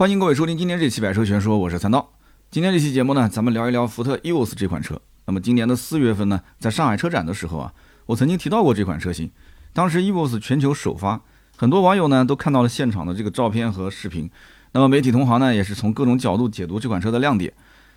[0.00, 2.12] 欢迎各位收听今天这期百车全说，我是三刀。
[2.50, 4.98] 今天这期节目呢，咱们聊一聊福特 EOS 这款车。
[5.26, 7.70] 那么今年的四月份呢，在上海车展的时候啊，
[8.06, 9.30] 我曾经提到过这款车型。
[9.74, 11.20] 当时 EOS 全球首发，
[11.54, 14.30] 很多网友呢都看到了现场的这个照片和视频。
[14.72, 17.52] 那么媒体同行呢，也是从各种角度解读这款车的亮点。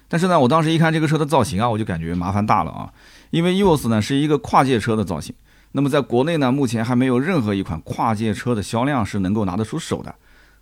[0.10, 2.92] 但是呢，我当时一看这个车的造型啊，我就感觉麻烦大了啊，
[3.30, 5.34] 因为 EOS 呢是一个跨界车的造型。
[5.72, 10.14] 那么在国内呢，目前还没有任何一款跨界车的销量是能够拿得出手的。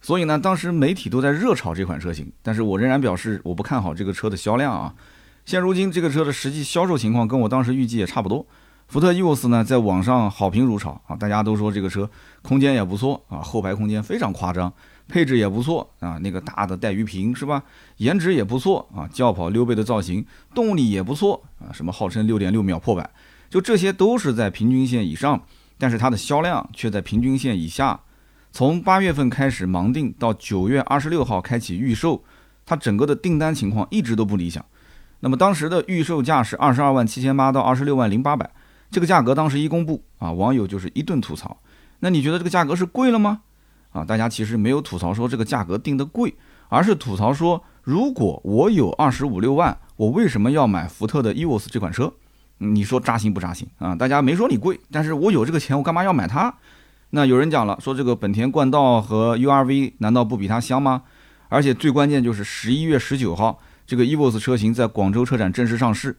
[0.01, 4.93] 所以呢，当时媒体都在热炒这款车型，但是我仍然表示我不看好这个车的销量啊。
[5.45, 8.45] 现如今这个车的实际销售情况跟我当时预计也差不多。
[8.87, 12.09] 福特 EOS 呢，在网上好评如潮啊，大家都说这个车
[12.41, 14.73] 空间也不错啊，后排空间非常夸张，
[15.07, 17.63] 配置也不错啊，那个大的带鱼屏是吧？
[17.97, 23.09] 颜值也不错啊，轿跑溜背的造型，动力也不错啊，什么号称六点六秒破百，
[23.49, 25.41] 就这些都是在平均线以上，
[25.77, 27.99] 但是它的销量却在平均线以下。
[28.51, 32.21] 从八月份开始盲定到九月二十六号开启预售，
[32.65, 34.63] 它整个的订单情况一直都不理想。
[35.21, 38.49] 那么当时的预售价是二十二万七千八到二十六万零八百，
[38.89, 41.57] 这个价格当时一公布啊，网友就是一顿吐槽。
[41.99, 43.41] 那你觉得这个价格是贵了吗？
[43.91, 46.33] 啊，大家其实没有吐槽说这个价格定的贵，
[46.67, 52.11] 而是吐槽说如果我有二十五六万，我为什么要买福特的 EOS 这款车？
[52.57, 53.95] 你说扎心不扎心啊？
[53.95, 56.53] 大家没说你贵，但是我有这个钱，我干嘛要买它？
[57.11, 61.03] 那有人讲了，说这个本田冠道和 URV 难道不比它香吗？
[61.49, 66.17] 而且最关键就是十一月十九号，这个 EVOS 车型在广州车展正式上市，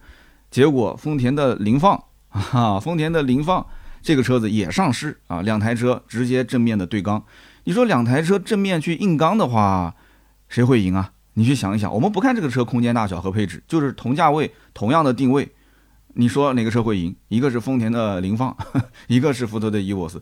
[0.51, 3.67] 结果丰田的凌放 啊，丰田的凌放
[4.03, 7.25] 这个车子也上市啊，两台车直接正面的对刚，
[7.65, 9.95] 你说两台车正面去硬刚的话，
[10.49, 11.13] 谁会赢啊？
[11.33, 15.49] 你去想一想，我们不看这个车空间大小和配置，就是同价位同样的定位，
[16.13, 17.17] 你说哪个车会赢？
[17.29, 18.55] 一个是丰田的凌放，
[19.09, 20.19] 一个是福特的 EVOS。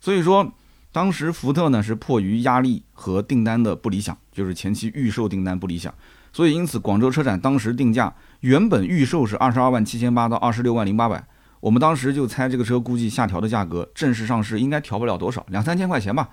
[0.00, 0.52] 所以说，
[0.92, 5.92] 当时福特呢是迫于压力和订单的不理想，就是前期预售订单不理想，
[6.32, 11.24] 所以因此广州车展当时定价原本预售是二十二万七千八到二十六万零八百，
[11.60, 16.28] 我们当时就猜这个车估计下调的价格，正式上市应该调不了多少，两三千块钱吧。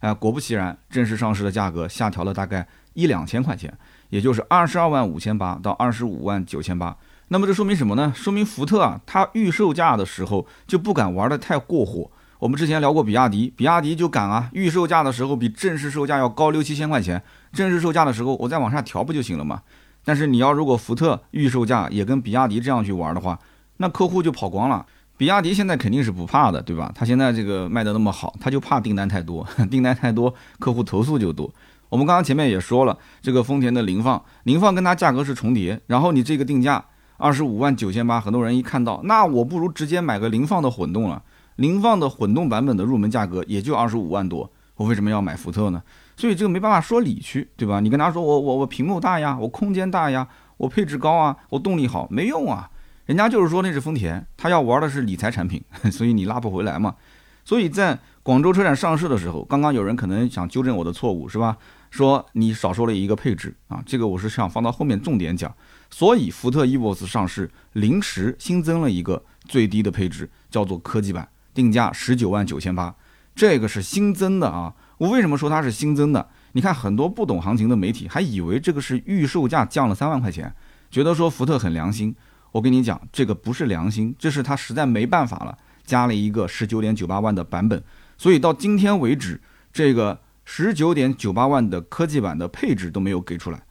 [0.00, 3.72] 哎，果不其然，正式上市的价格下调了大概一两千块钱，
[4.10, 6.94] 也就是二十二万五千八到二十五万九千八。
[7.28, 8.12] 那么这说明什么呢？
[8.14, 12.10] 说明福特啊，它预售价的时候就不敢玩的太过火。
[12.38, 19.62] 我们之前聊过比亚迪，比亚迪就敢啊，预售价的时候比正式售价要高六七千块钱，正式售价的时候我再往下调不就行了吗？
[20.04, 23.38] 但是你要如果福特预售价也跟比亚迪这样去玩的话，
[23.78, 24.84] 那客户就跑光了。
[25.16, 26.92] 比亚迪现在肯定是不怕的，对吧？
[26.94, 31.50] 他现在这个卖的那么好，他就怕订单太多， 订单太多，客户投诉就多。
[31.88, 36.84] 我们刚刚前面也说了，这个丰田的凌放，凌放跟它价格是重叠，然后你这个定价
[37.16, 41.22] 二十五万九千八，很多人一看到，那我不如直接买个凌放的混动了。
[41.56, 45.82] 凌放的混动版本的入门价格也就二十五万多，我为什么要买福特呢？
[46.16, 47.80] 所以这个没办法说理去，对吧？
[47.80, 52.70] 你跟他说我我我屏幕大呀，我空间大呀，我配置高啊，我动力好，没用啊。
[53.04, 55.62] 人家就是说那是丰田，他要玩的是理财产品，
[55.92, 56.96] 所以你拉不回来嘛。
[57.44, 61.56] 所以在广州车展上市的时候，刚刚有人可能想纠正我的错误，是吧？
[61.90, 65.54] 说你少说了一个配置啊，这个我是想放到后面重点讲。
[65.88, 71.28] 所以福特 EVOS 上市临时新增了一个最低的配置，叫做科技版。
[71.56, 72.94] 定价十九万九千八，
[73.34, 74.74] 这个是新增的啊！
[74.98, 76.28] 我为什么说它是新增的？
[76.52, 80.54] 你看很多不懂行情的媒体还以为这个是预售价降了三万块钱，
[80.90, 82.14] 觉得说福特很良心。
[82.52, 87.82] 我跟你讲，这个不是良心，这是他实在没办法了，加了一个十九点九八万的版本。
[88.18, 89.40] 所以到今天为止，
[89.72, 93.62] 这个十九点九八万的科技版的配置都没有给出来，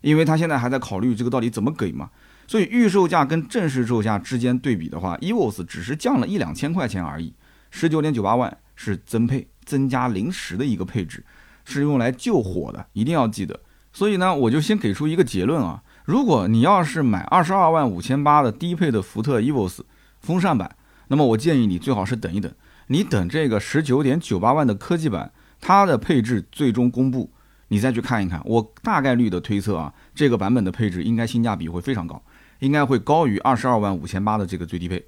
[0.00, 2.10] 因为他现在还在考虑这个到底怎么给嘛。
[2.46, 7.32] 所以预售价跟正式售价之间对比的话，EVOS 只是降了一两千块钱而已，
[7.70, 11.24] 十九点九八万是增配增加临时的一个配置，
[11.64, 13.58] 是用来救火的，一定要记得。
[13.92, 19.80] 所以呢，我就先给出一个结论啊，如果你要是买二十二万五千八的低配的福特 EVOS
[20.20, 20.76] 风扇版，
[21.08, 22.52] 那么我建议你最好是等一等，
[22.88, 25.30] 你等这个十九点九八万的科技版
[25.60, 27.30] 它的配置最终公布，
[27.68, 28.40] 你再去看一看。
[28.44, 32.20] 我大概率的推测啊，这个版本的配置应该性价比会非常高。
[32.62, 35.04] 应该会高于二十二万五千八的这个最低配，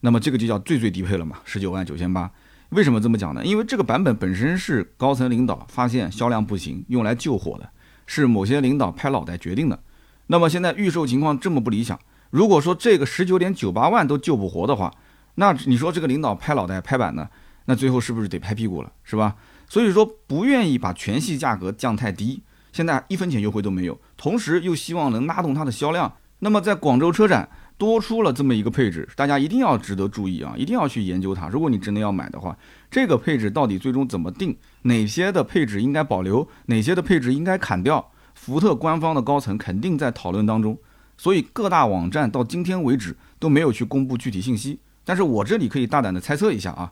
[0.00, 2.30] 那么这个就叫最最低配了嘛，十九万九千八。
[2.68, 3.44] 为什么这么讲呢？
[3.44, 7.68] 因为这个版本本身是高层领导发现销量不行，用来救火的，
[8.06, 9.82] 是某些领导拍脑袋决定的。
[10.28, 11.98] 那么现在预售情况这么不理想，
[12.30, 14.94] 如果说这个十九点九八万都救不活的话，
[15.34, 17.28] 那你说这个领导拍脑袋拍板呢？
[17.64, 19.34] 那最后是不是得拍屁股了，是吧？
[19.68, 26.12] 所以说不愿意把全系价格降太低，现在一分钱优惠都没有，同时又希望能拉动它的销量。
[26.44, 27.48] 那么在广州车展
[27.78, 31.48] 多出了这么一个配置，大家一定要值得注意啊，一定要去研究它。
[31.48, 32.56] 如果你真的要买的话，
[32.90, 34.56] 这个配置到底最终怎么定？
[34.82, 36.48] 哪些的配置应该保留？
[36.66, 38.10] 哪些的配置应该砍掉？
[38.34, 40.76] 福特官方的高层肯定在讨论当中，
[41.16, 44.80] 所以各大网站到今天为止都没有去公布具体信息。
[45.04, 46.90] 但是我这里可以大胆的猜测一下啊，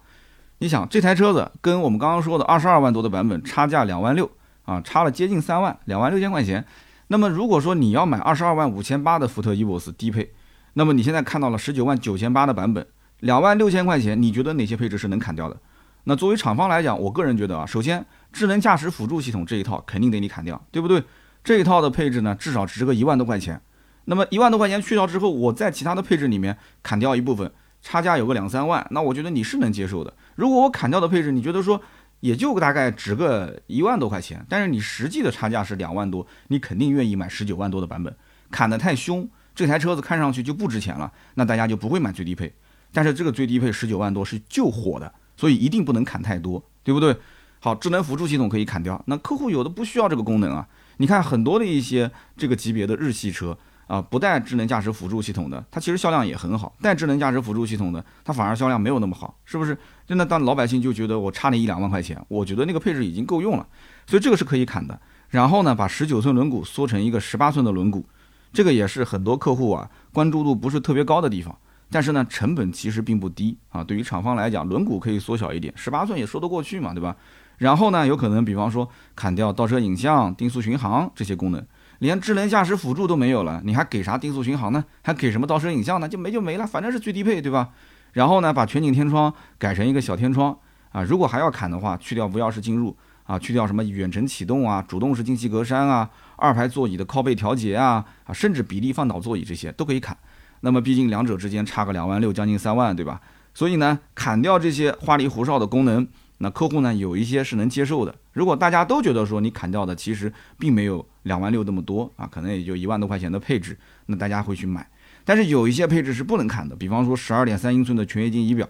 [0.58, 4.30] 你想这台车子跟我们刚刚说的二十二万多的版本差价两万六
[4.64, 6.64] 啊，差了接近三万，两万六千块钱。
[7.12, 10.32] 那么如果说你要买二十二万五千八的福特 EVOS 低配，
[10.74, 12.86] 那么你现在看到了十九万九千八的版本，
[13.18, 15.56] 两万六千块钱，你觉得哪些配置是能砍掉的？
[16.04, 21.02] 那作为厂方来讲，我个人觉得啊，首先智能驾驶辅助系统这一套肯定得你砍掉，对不对？
[21.42, 23.60] 这一套的配置呢，至少值个一万多块钱。
[24.04, 27.50] 那么一万多块钱去掉之后，我在其他的配置里面砍掉一部分，
[27.82, 30.14] 差价有个两三万，那我觉得你是能接受的。
[30.36, 31.82] 如果我砍掉的配置，你觉得说？
[32.20, 38.14] 也就大概值个一万多块钱，但是你实际的差价是两万多，你肯定愿意买十九万多的版本，
[38.50, 42.52] 砍得太凶，这台车子看上去就不值钱了，那大家就不会买最低配。
[42.92, 47.16] 但是这个最低配十九万多是救火的，所以一定不能砍太多，对不对？
[47.58, 50.66] 好，智能辅助系统可以砍掉，那客户有的不需要这个功能啊，
[50.98, 53.56] 你看很多的一些这个级别的日系车。
[53.90, 59.76] 啊，不带智能驾驶辅助系统的，它其实销量也很好；带智能驾驶辅助系统的，它反而销量没有那么好，是不是？
[60.06, 63.66] 真的，当老百姓就觉得我差那一两万块钱，我觉得那个配置已经够用了，
[64.06, 64.96] 所以这个是可以砍的。
[65.30, 68.04] 然后呢，把十九寸轮毂缩成一个十八寸的轮毂，
[68.52, 71.52] 这个也是很多客户啊关注度不是特别高的地方。
[71.90, 73.82] 但是呢，成本其实并不低啊。
[73.82, 77.16] 对于厂方来讲，轮毂可以缩小一点，十八寸也说得过去嘛，对吧？
[77.58, 81.66] 然后呢，有可能比方说砍掉倒车影像、定速巡航这些功能。
[82.00, 84.84] 连智能驾驶辅助都没有了，你还给啥定速巡航呢？
[85.02, 86.08] 还给什么倒车影像呢？
[86.08, 87.68] 就没就没了，反正是最低配，对吧？
[88.14, 90.58] 然后呢，把全景天窗改成一个小天窗
[90.92, 91.02] 啊。
[91.02, 100.16] 如果还要砍的话，去掉无钥匙进入啊，去掉什么远程启动啊、主动式进气格栅啊、二排座椅的靠背调节啊啊，甚至比例放倒座椅这些都可以砍。
[100.62, 103.20] 那么毕竟两者之间差个两万六，将近三万，对吧？
[103.52, 106.08] 所以呢，砍掉这些花里胡哨的功能。
[106.42, 108.14] 那客户呢，有一些是能接受的。
[108.32, 113.76] 如果大家都觉得说你砍掉的其实并没有两万六那么多啊，可能也就一万多块钱的配置，
[114.06, 114.88] 那大家会去买。
[115.22, 118.66] 但是有一些配置是不能砍的，比方说十二点三英寸的全液晶仪表，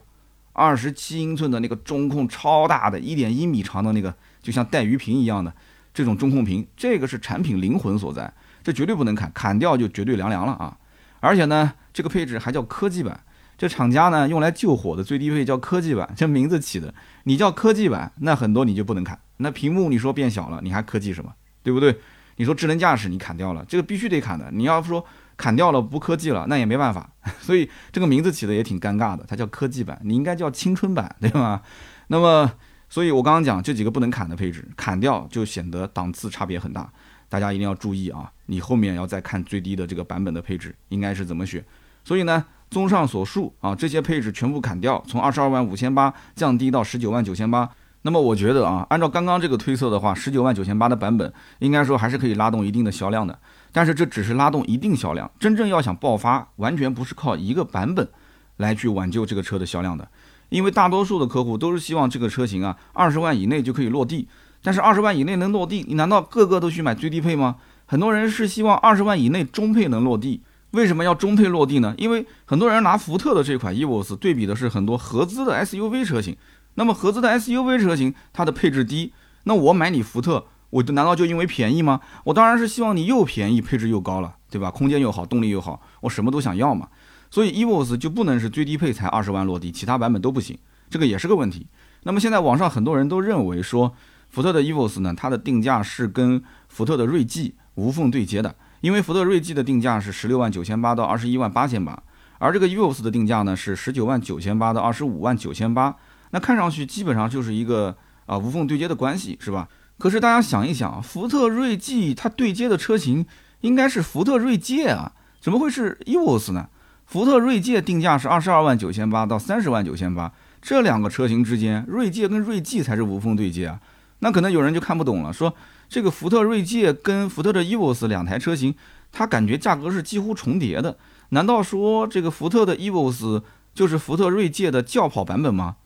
[0.52, 4.12] 二十七英寸的那个中控超大的，一点一米长的那个，
[4.42, 5.54] 就像带鱼屏一样的
[5.94, 8.32] 这种中控屏，这个是产品灵魂所在，
[8.64, 10.76] 这绝对不能砍，砍掉就绝对凉凉了啊！
[11.20, 13.20] 而且呢，这个配置还叫科技版。
[13.56, 16.94] 这厂家呢用来救火的最低配叫科技版，这名字起的，
[17.24, 19.18] 你叫科技版，那很多你就不能砍。
[19.38, 21.32] 那屏幕你说变小了，你还科技什么？
[21.62, 21.98] 对不对？
[22.36, 24.50] 你说智能驾驶你砍掉了，这个必须得砍的。
[24.52, 25.04] 你要说
[25.36, 27.10] 砍掉了不科技了，那也没办法。
[27.40, 31.60] 所以这个名字起的也挺尴尬的，它叫科技版，你应该叫青春版，对吗？
[32.08, 32.50] 那么，
[32.88, 36.90] 所以我刚刚讲这几个不能砍的配置，砍掉就显得档次差别很大，
[37.28, 38.32] 大家一定要注意啊！
[38.46, 41.64] 你后面要再看最低的这个版本的配置应该是怎么选。
[42.04, 42.44] 所以呢。
[42.70, 47.68] 综上所述啊，这些配置全部砍掉，从二十二万五千八降低到十九万九千八。
[48.02, 53.38] 那么我觉得啊，按照刚刚这个推测的话，十九万九千八的版本应该说还是可以拉动一定的销量的。
[53.72, 58.08] 但是这只是拉动一定销量，真正要想爆发，完全不是靠一个版本
[58.56, 60.08] 来去挽救这个车的销量的。
[60.48, 64.28] 因为大多数的客户都是希望这个车型啊，二十万以内就可以落地。
[64.62, 67.56] 但是二十万以内能落地，你难道个个都去买最低配吗？
[67.86, 70.42] 很多人是希望二十万以内中配能落地。
[70.72, 71.94] 为什么要中配落地呢？
[71.98, 76.36] 因为很多人拿福特的这款 EVOS 对比的是很多合资的 SUV 车型，
[76.74, 79.12] 那么合资的 SUV 车型它的配置低，
[79.44, 82.00] 那我买你福特，我就难道就因为便宜吗？
[82.24, 84.70] 我当然是希望你又便宜，配置又高了，对吧？
[84.70, 86.88] 空间又好，动力又好，我什么都想要嘛。
[87.32, 90.56] 所以 EVOS 就不能是最低配才二十万落地，其他版本都不行，
[90.88, 91.66] 这个也是个问题。
[92.04, 93.92] 那么现在网上很多人都认为说，
[94.28, 98.54] 福特的 EVOS 呢，它的定价是跟福特的锐际无缝对接的。
[98.80, 102.02] 因为福特锐际的定价是十六万九千八到二十一万八千八，
[102.38, 105.94] 而这个 Eos 的定价呢是十九万九千八到二十五万九千八，
[106.30, 107.94] 那看上去基本上就是一个
[108.24, 109.68] 啊无缝对接的关系，是吧？
[109.98, 113.26] 可是大家想一想，福特锐际它对接的车型
[113.60, 116.68] 应该是福特锐界啊，怎么会是 Eos 呢？
[117.04, 120.32] 福特锐界定价是二十二万九千八到三十万九千八，
[120.62, 123.78] 这两个车型之间，锐界跟锐际才是无缝对接啊，
[124.20, 125.54] 那可能有人就看不懂了，说。
[125.90, 128.72] 这个福特锐界跟福特的 EVOS 两台车型，
[129.10, 130.96] 它感觉价格是几乎重叠的。
[131.30, 133.42] 难道说这个福特的 EVOS
[133.74, 135.76] 就是福特锐界的轿跑版本吗？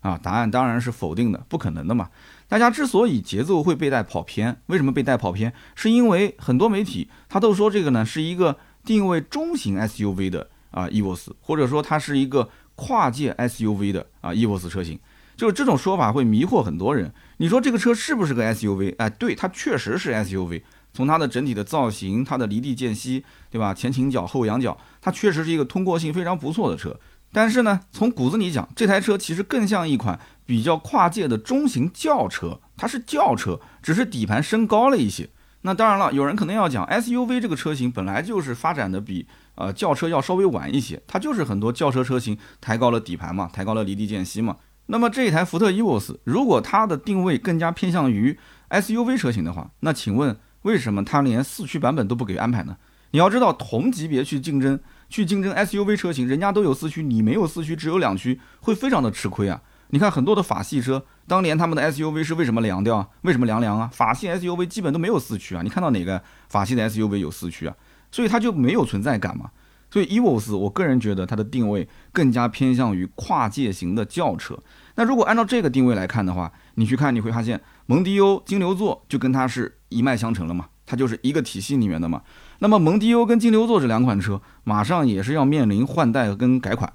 [0.00, 2.10] 啊，答案当然是否定的，不可能的嘛。
[2.46, 5.50] 大家之所以节奏会被带跑偏，为什么被带跑偏？
[5.74, 15.00] 是因为很多媒体他都说这个呢是一个定位中型 SUV 的啊 EVOS，或者说它是一个跨界 SUV 的啊 EVOS 车型。
[15.36, 17.12] 就是这种说法会迷惑很多人。
[17.38, 18.94] 你说这个车是不是个 SUV？
[18.98, 20.62] 哎，对，它确实是 SUV，
[20.92, 23.74] 从它的整体的造型、它的离地间隙，对吧？
[23.74, 26.98] 前倾角、后仰角，它确实是一个通过性非常不错的车。
[27.32, 35.28] 但是呢，从骨子里讲，这台车其实更像一款比较跨界的中型轿车，它是轿车，只是底盘升高了一些。
[35.62, 39.26] 那当然了，有人可能要讲 SUV 这个车型本来就是发展的比
[39.56, 44.58] 呃轿车要稍微晚一些，它就是很多轿车车型抬高了底盘嘛，抬高了离地间隙嘛。
[44.86, 48.38] 那么这一台福特 EVOS，如果它的定位更加偏向于
[48.70, 52.76] SUV 车型的话，那请问为什么它连四驱版本都不给安排呢？
[53.12, 54.78] 你要知道，同级别去竞争。
[55.10, 59.60] 去竞争 SUV 车型，人家都有四驱，你没有四驱，只有两驱，会非常的吃亏啊！
[59.90, 63.08] 你看很多的法系车，当年他们的 SUV 是为什么凉掉啊？
[63.20, 63.88] 为什么凉凉啊？
[63.92, 65.62] 法系 SUV 基本都没有四驱啊！
[65.62, 67.76] 你看到哪个法系的 SUV 有四驱啊？
[68.10, 69.50] 所以它就没有存在感嘛。
[69.94, 74.58] 所以 EVOS 我个人觉得它的定位更加偏向于跨界型的轿车。
[74.96, 82.22] 那如果按照这个定位来看的话，你去看你会发现蒙迪欧、金牛座就跟它是一脉相承了嘛，它就是一个体系里面的嘛。
[82.58, 86.92] 那么蒙迪欧跟金牛座这两款车马上也是要面临换代跟改款，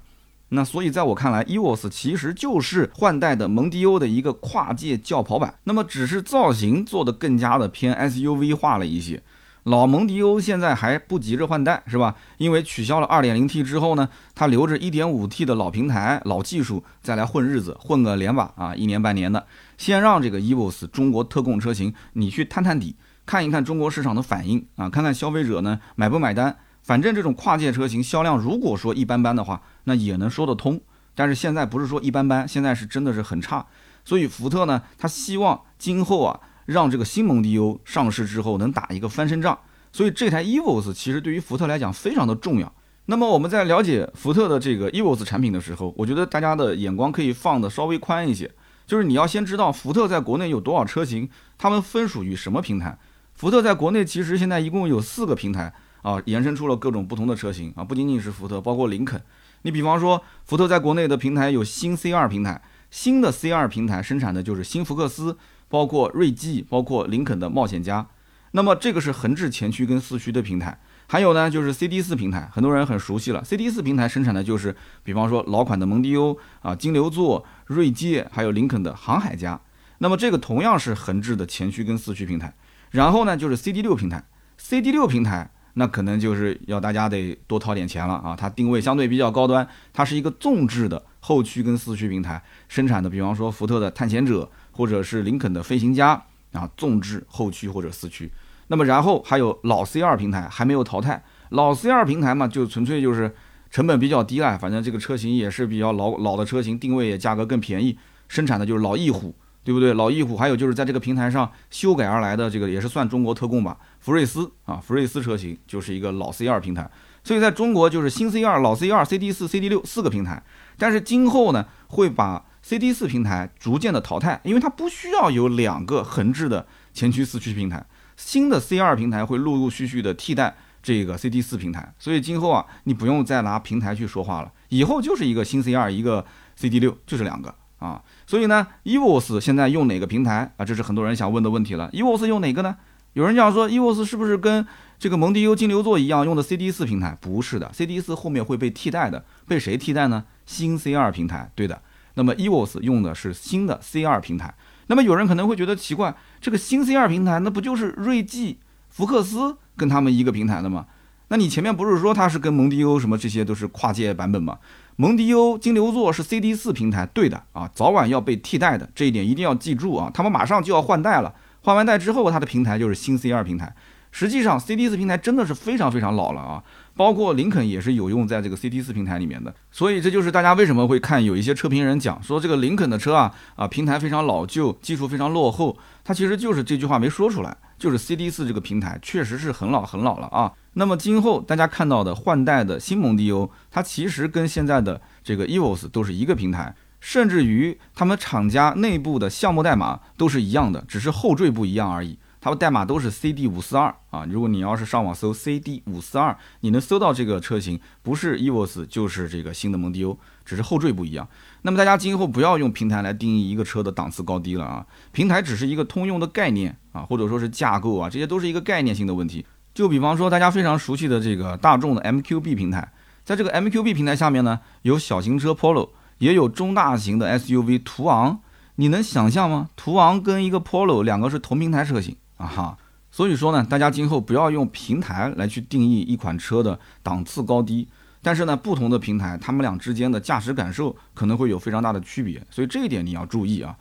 [0.50, 9.22] 那所以在我看来，EVOS 其实就是换代的蒙迪欧的一个跨界轿跑版，那么只是造型做的更加的偏 SUV 化了一些。
[9.64, 12.16] 老蒙迪欧现在还不急着换代，是吧？
[12.38, 22.96] 因为取消了 2.0T 之后呢，它留着 1.5T 的老平台、老技术再来混日子，混个两把啊，一年半年的，先让这个 EVOS 中国特供车型你去探探底。
[23.26, 26.56] 看一看中国市场的反应啊，看看消费者呢买不买单。
[26.82, 30.80] 反正这种跨界车型销量如果说一般般的话，那也能说得通。
[31.14, 33.66] 但是现在不是说一般般，现在是真的是很差。
[34.04, 36.40] 所以福特呢，他希望今后啊，
[36.70, 39.58] 让这个新蒙迪欧上市之后能打一个翻身仗。
[39.92, 42.72] 所以这台 EVOS 其实对于福特来讲非常的重要。
[43.06, 48.48] 那么我们在了解福特的这个 EVOS 产品的时候，我觉得大家的眼光可以放的稍微宽一些，
[48.86, 52.96] 就是你要先知道福特在国内有多少车型，他们分属于什么平台。
[53.34, 55.72] 福特在国内其实现在一共有四个平台
[56.02, 59.20] 啊，延伸出了各种不同的车型啊，不仅仅是福特，包括林肯。
[59.62, 65.36] 你比方说，福特在国内的平台有新 C2 平台，新的 C2 平台生产的就是新福克斯，
[65.70, 68.06] 包括锐际，包括林肯的冒险家。
[68.50, 70.78] 那么这个是横置前驱跟四驱的平台。
[71.06, 73.42] 还有呢，就是 C D 四平台，很多人很熟悉了。
[73.42, 79.60] C D 四平台生产的就是，比方说老款的蒙迪欧啊、金牛座、锐界，还有林肯的航海家。
[79.98, 82.54] 那么这个同样是横置的前驱跟四驱平台。
[82.90, 84.24] 然后呢，就是 CD 六平台
[84.56, 88.36] ，CD 六平台那可能就是要大家得多掏点钱了啊。
[88.36, 94.48] 它定位相对比较高端，它是一个纵置的后驱跟四驱平台生产的，比方说福特的探险者
[94.80, 96.22] 或者是林肯的飞行家
[96.54, 98.32] 啊，纵置后驱或者四驱。
[98.68, 103.30] 那么然后还有老 C 二平台还没有淘汰，老 C 二平台嘛，就纯粹就是
[103.70, 109.34] 成本比较低了，反正这个车型也是比较老老的车型，定位也价格更便宜，生产的就是老翼虎。
[109.62, 109.92] 对不对？
[109.92, 113.76] 老翼虎，还有就是在这个平台上修改而来的这个也是算中国特供吧。
[114.00, 116.90] 福睿斯啊，福睿斯车型就是一个老 C 二平台，
[117.22, 120.42] 所以在中国就是新 C 二、老 C 二、CD 四、CD 六四个平台。
[120.78, 127.84] 但是今后呢，会把 CD 四平台逐渐的淘汰，因为它不需要有两个横置的前驱四驱平台。
[128.16, 136.24] 新的 C 二平台会陆陆续续的替代这个 CD 四平台，所以今后啊，你不用再拿平台去说话了，以后就是一个新 C 二，一个
[136.54, 137.52] CD 六，就是两个。
[137.80, 140.64] 啊，所以呢，EVOS 现在用哪个平台啊？
[140.64, 141.90] 这是很多人想问的问题了。
[141.90, 142.76] EVOS 用哪个呢？
[143.14, 144.64] 有人讲说，EVOS 是不是跟
[144.96, 147.18] 这个蒙迪欧金牛座一样用的 CD 四平台？
[147.20, 150.24] 不是的，CD 四后面会被替代的，被谁替代呢？
[150.46, 151.82] 新 C 二平台，对的。
[152.20, 154.54] 那么 EVOS 用的是新的 C 二平台。
[154.88, 158.58] 那么有人可能会觉得奇怪，这个新 C 二平台，那不就是锐际、
[158.90, 160.84] 福克斯跟他们一个平台的吗？
[161.28, 164.58] 那你前面不是说它是跟蒙迪欧什么这些都是跨界版本吗？
[164.96, 170.10] 蒙迪欧、金牛座是 CD 四平台，对的啊，早晚要被替代的，这一点一定要记住啊。
[170.12, 173.74] 他们马上就要换代了，换完代之后，它的平台就是新 C 二平台。
[174.10, 176.62] 实际上，CD 四平台真的是非常非常老了啊，
[177.00, 179.54] 包括林肯也是有用在这个 CD 四平台里面的。
[179.70, 190.52] 所以这就是大家为什么会看有一些车评人讲说这个林肯的车啊啊平台非常老旧，技术非常落后，它其实就是这句话没说出来，就是 CD 四这个平台确实是很老很老了啊。
[190.74, 202.18] 那么今后大家看到的换代的新蒙迪欧，它其实跟现在的这个 EVOS 都是一个平台，甚至于他们厂家内部的项目代码都是一样的，只是后缀不一样而已。
[202.40, 204.24] 它的代码都是 CD 五四二啊。
[204.28, 211.28] 如果你要是上网搜 CD 五四二，你能搜到这个车型，不是 EVOS 就是这个新的蒙迪欧，只是后缀不一样。
[211.62, 219.44] 那么大家今后不要用平台来定义一个车的档次高低了啊，平台只是一个通用的概念啊，或者说是架构啊，这些都是一个概念性的问题。
[219.72, 222.90] 就比方说，大家非常熟悉的这个大众的 MQB 平台，
[223.22, 228.40] 在这个 MQB 平台下面呢，有小型车 Polo，也有中大型的 SUV 途昂。
[228.76, 229.68] 你能想象吗？
[229.76, 232.78] 途昂跟一个 Polo 两个是同平台车型啊哈。
[233.10, 237.86] 所以说呢，大家今后不要用平台来去定义一款车的档次高低。
[238.22, 243.74] 但是呢，不同的平台，他们俩之间的驾驶感受可能会有非常大的区别，所以这一点你要注意啊。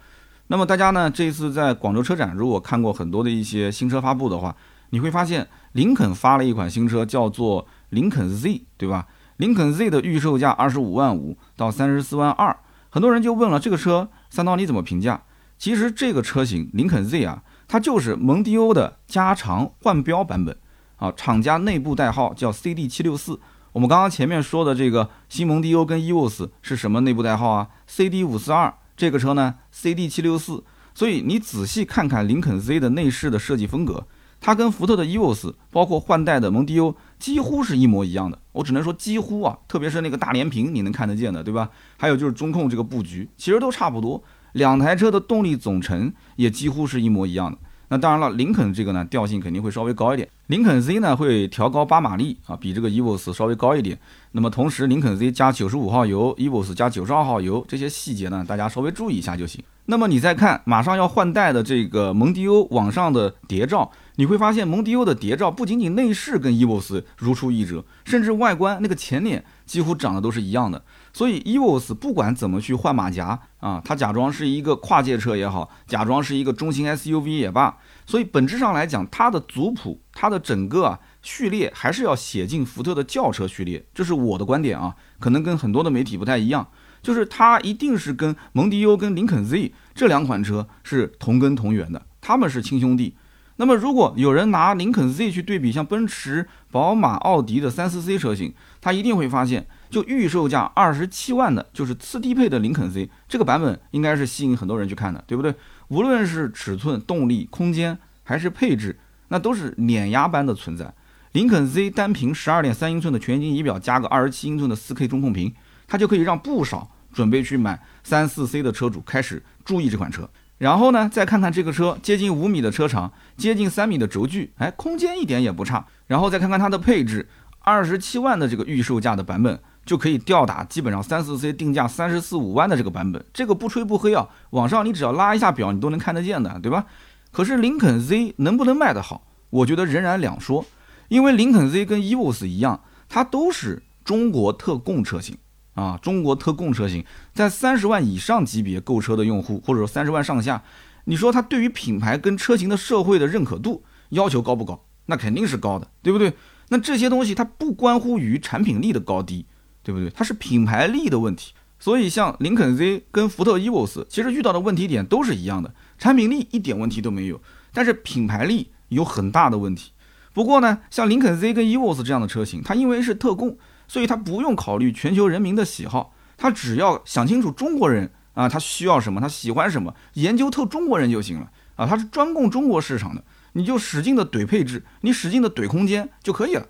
[0.47, 4.55] 那么大家呢，这一次在广州车展，如果看过很多的一些新车发布的话，
[4.91, 9.05] 你会发现林肯发了一款新车，叫做林肯 Z，对吧？
[9.37, 12.57] 林肯 Z 的预售价二十五万五到三十四万二，
[12.89, 15.21] 很多人就问了，这个车三刀你怎么评价？
[15.57, 20.57] 其实这个车型林肯 Z 啊，它就是蒙迪欧的加长换标版本
[20.97, 23.39] 啊，厂家内部代号叫 CD 七六四。
[23.71, 28.73] 我们刚刚前面说的这个新蒙迪欧跟 EVOS 是什么内部代号啊？CD 五四二。
[28.97, 30.63] 这个车呢，CD 七六四。
[30.95, 34.07] 所以你仔细看看林肯 Z 的内饰的设计风格，
[34.41, 38.39] 它跟福特的 EVOS，包括换代的蒙迪欧，几乎是一模一样的。
[38.51, 41.69] 我只能说几乎啊，特别是那个大连屏，你能看得见的，对吧？
[41.97, 44.21] 还有就是中控这个布局，其实都差不多。
[44.53, 47.57] 两台车的动力总成也几乎是一模一样的。
[47.91, 50.29] 那当然了，林肯这个呢，调性肯定会稍微高一点。
[50.45, 53.97] 林肯 Z 呢会调高八马力啊，比这个 EVOS 稍微高一点。
[54.33, 59.63] 那么同时，林肯 Z 加九十五号油，EVOS 加九十二号油，这些细节呢，大家稍微注意一下就行。
[59.85, 70.79] 那么你再看马上要换代的这个蒙迪欧网上的谍照，你会发现蒙迪欧的谍照不仅仅内饰跟 EVOS 如出一辙，甚至外观那个前脸几乎长得都是一样的。
[71.11, 86.67] 所以 EVOS 不管怎么去换马甲啊，它假装是一个跨界车也好，假装是一个中型 SUV 也罢，所以本质上来讲，它的族谱，它的整个啊序列还是要写进福特的轿车序列，这是我的观点啊，可能跟很多的媒体不太一样。
[87.01, 93.15] 就是它一定是跟蒙迪欧跟林肯 Z 这两款车是同根同源的，他们是亲兄弟。
[93.55, 105.53] 那么如果有人拿林肯 Z 去对比像奔驰、宝马、奥迪的三四 C 车型，他一定会发现，就预售价二十七万的，就是次低配的林肯 Z 这个版本，应该是吸引很多人去看的，对不对？
[105.87, 108.97] 无论是尺寸、动力、空间还是配置，
[109.29, 110.93] 那都是碾压般的存在。
[111.31, 115.53] 林肯 Z 单屏十二点三英寸的全景仪表，加个二十七英寸的四 K 中控屏。
[115.91, 120.29] 它就可以让不少准备去买三四 C 的车主开始注意这款车，
[120.59, 125.83] 然后呢，再看看这个车接近五米的车长，接近三米的轴距，哎，空间一点也不差。
[126.05, 127.27] 然后再看看它的配置，
[127.61, 129.59] 二十七万的这个预售价的版本
[129.89, 133.25] 就可以吊打基本上三四 C 定价三十四五万的这个版本。
[133.33, 136.85] 这个不吹不黑啊，网上你只要拉一下表，你都能看得见的，对吧？
[137.31, 140.63] 可是林肯 Z 能不能卖得好，我觉得仍然两说，
[141.07, 145.35] 因为林肯 Z 跟 EVOS 一样，它都是中国特供车型。
[145.73, 150.61] 啊，中国特供车型在三十万以上级别购车的用户，或者说三十万上下，
[151.05, 154.85] 你说它对于品牌跟车型的社会的认可度要求高不高？
[155.07, 156.33] 那肯定是高的，对不对？
[156.67, 159.47] 那这些东西它不关乎于产品力的高低，
[159.83, 160.09] 对不对？
[160.09, 161.53] 它是品牌力的问题。
[161.79, 167.41] 所以像林肯 Z 跟福特 EVOS 其实遇到的问题点都是一样的，产品力一点问题都没有，
[167.73, 169.91] 但是品牌力有很大的问题。
[170.33, 173.57] 不过呢，像林肯 Z 跟 EVOS 这样的车型，它因为是特供。
[173.87, 181.87] 所以它不用考虑全球人民的喜好，它只要想清楚中国人啊，他需要什么，他喜欢什么，研究透中国人就行了啊。
[181.87, 186.67] 它是专供中国市场的，你就使劲的怼配置，你使劲的怼空间就可以了。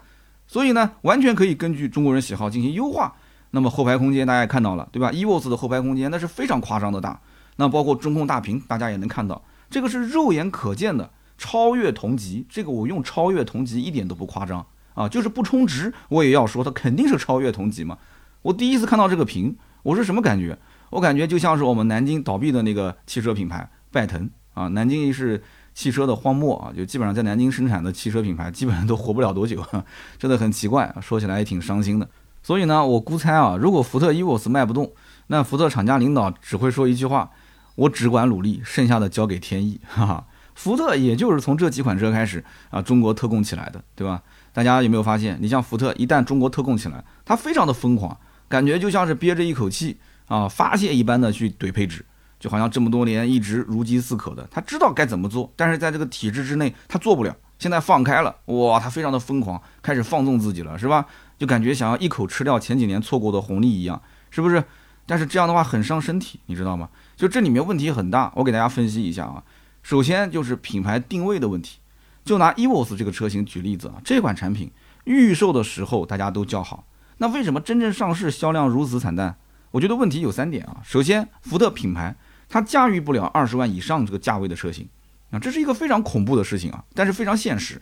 [0.49, 3.13] 所以呢，完全可以根据中国人喜好进行优化。
[3.51, 7.21] 那么后排空间大家也看到了，对吧？EVOS 的后排空间那是非常夸张的大，
[7.57, 12.43] 那包括中控大屏，大家也能看到，这个是肉眼可见的超越同级。
[12.49, 14.65] 这个我用超越同级一点都不夸张。
[14.95, 17.97] 啊，就是不充值，我也要说它肯定是超越同级嘛。
[18.41, 20.57] 我第一次看到这个屏，我是什么感觉？
[20.89, 24.67] 我感觉就像是我们南京倒闭的那个汽车品牌拜腾啊。
[24.69, 25.41] 南京是
[25.79, 29.65] 汽车的荒漠啊，就基本上在南京生产的汽车品牌基本上都活不了多久，
[30.19, 32.05] 真的很奇怪，说起来也挺伤心的。
[32.43, 34.91] 所以呢，我估猜啊，如果福特 EVOS 卖不动，
[35.27, 37.31] 那福特厂家领导只会说一句话：
[37.75, 39.79] 我只管努力，剩下的交给天意。
[39.87, 44.21] 哈哈，福特也就是从这几款车开始啊，中国特供起来的，对吧？
[44.51, 48.17] 大家有没有发现，你像福特一旦中国特供起来，它非常的疯狂，
[48.49, 49.95] 感觉就像是憋着一口气
[50.27, 52.03] 啊，发泄一般的去怼配置，
[52.39, 61.05] 就好像这么多年一直如饥似渴的，他知道该怎么做，但是在这个体制之内他做不了，现在放开了，哇，他非常的疯狂，开始放纵自己了，是吧？
[61.37, 64.63] 就感觉想要一口吃掉前几年错过的红利一样，是不是？
[65.05, 66.89] 但是这样的话很伤身体，你知道吗？
[67.15, 69.43] 就这里面问题很大，我给大家分析一下啊，
[69.81, 71.79] 首先就是品牌定位的问题。
[72.23, 74.69] 就拿 EVOS 这个车型举例子啊，这款产品
[75.05, 76.85] 预售的时候大家都叫好，
[77.17, 79.35] 那为什么真正上市销量如此惨淡？
[79.71, 80.77] 我觉得问题有三点啊。
[80.83, 82.15] 首先，福特品牌
[82.49, 84.85] 它驾驭不了二十万以上这个价位的车型
[85.31, 87.81] 啊，这是一个非常恐怖的事情啊，但是非常现实。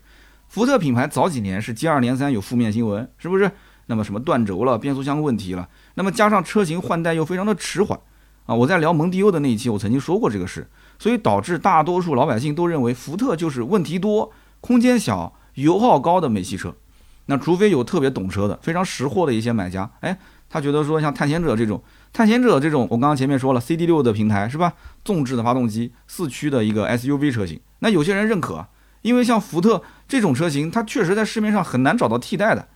[0.49, 3.49] 福特品牌早几年是接二连三有负面新闻，是不是？
[3.87, 7.97] 那么什么断轴了、变速箱问题了，那么加上车型换代又非常的迟缓
[8.45, 8.53] 啊。
[8.53, 10.67] 我在聊蒙迪欧的那一期，我曾经说过这个事。
[10.99, 16.75] 所以导致大多数老百姓都认为福特就是问题多空间小、油耗高的美系车。
[17.27, 20.17] 那除非有特别懂车的、非常识货的一些买家，哎，
[20.49, 21.83] 他觉得说像探险者这种，
[22.17, 24.73] 探险者这种，我刚刚前面说了，CD 六的平台是吧？
[25.05, 28.65] 纵置的发动机，四驱的一个 SUV 车型，那有些人认可，
[29.03, 32.69] 因为像福特这种车型，它确实在市面上很难找到替代的。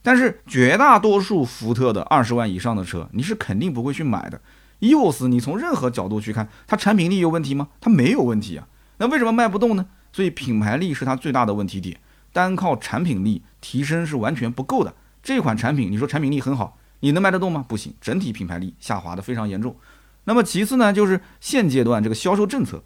[0.00, 4.40] 但是绝大多数福特的二十万以上的车，你是肯定不会去买的。
[4.80, 7.68] EOS，你从任何角度去看，它产品力有问题吗？
[7.78, 8.66] 它没有问题啊。
[8.96, 9.84] 那为什么卖不动呢？
[10.10, 12.00] 所以品牌力是它最大的问题点。
[12.32, 14.94] 单靠产品力提升是完全不够的。
[15.22, 17.64] 这款产品，你说产品力很好，你能卖得动吗？
[17.66, 19.76] 不行，整体品牌力下滑的非常严重。
[20.24, 22.82] 那么其次呢，就是现阶段这个销售政策。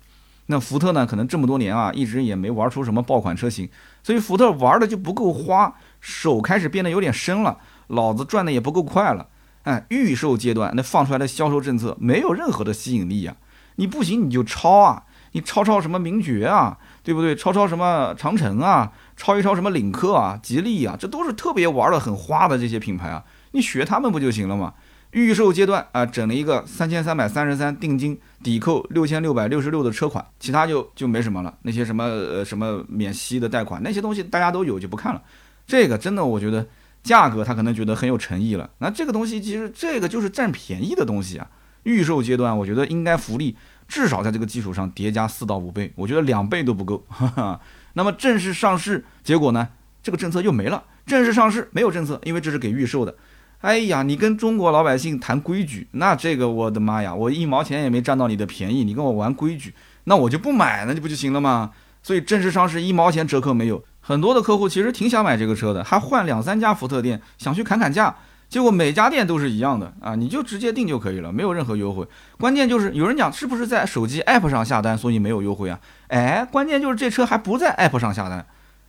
[0.46, 3.68] 那福特呢，可能这么多年啊，一直也没玩出什么爆款车型，
[4.03, 5.75] 所以福特玩的就不够花。
[6.01, 9.29] 手开始变得有点深了，脑子转的也不够快了。
[9.62, 13.37] 哎，预售阶段那放出来的销售政策没有任何的吸引力呀！
[13.77, 17.37] 你不行你就抄啊，你抄抄什么名爵啊，对不对？
[17.37, 24.74] 抄抄什么长城啊，抄一抄什么领克啊、吉利啊，这都是特别玩的很花的这些品牌啊，你学他们不就行了吗？
[25.12, 31.52] 预售阶段啊，整了一个三千三百三十三定金抵扣六千六百六十六的车款，其他就就没什么了。
[31.62, 35.20] 那些什么呃什么免息的贷款那些东西大家都有就不看了。
[35.66, 36.64] 这个真的，我觉得
[37.02, 38.70] 价格他可能觉得很有诚意了。
[38.78, 41.48] 那这个东西其实这个就是占便宜的东西啊。
[41.82, 43.56] 预售阶段，我觉得应该福利
[43.88, 47.04] 至少在这个基础上叠加四到五倍，我觉得两倍都不够。
[47.94, 49.66] 那么正式上市，结果呢，
[50.02, 50.84] 这个政策又没了。
[51.06, 53.16] 正式上市没有政策，因为这是给预售的。
[53.61, 61.70] 哎呀，你跟中国老百姓谈规矩，那这个我的妈呀，我一毛钱也没占到你的便宜，你跟我玩规矩，那我就不买，那就不就行了吗？
[62.03, 63.85] 所以正式上市一毛钱折扣没有。
[64.01, 68.16] 很多的客户其实挺想买这个车的，还换两三家福特店，想去砍砍价，
[68.49, 72.07] 结果每家店都是一样的啊，你就直接订就可以了，没有任何优惠。
[72.38, 75.79] 关键就是有人讲是不是在手机 app 上下单，所以没有优惠啊？
[76.09, 78.46] 哎，关键就是这车还不在 app 上下单，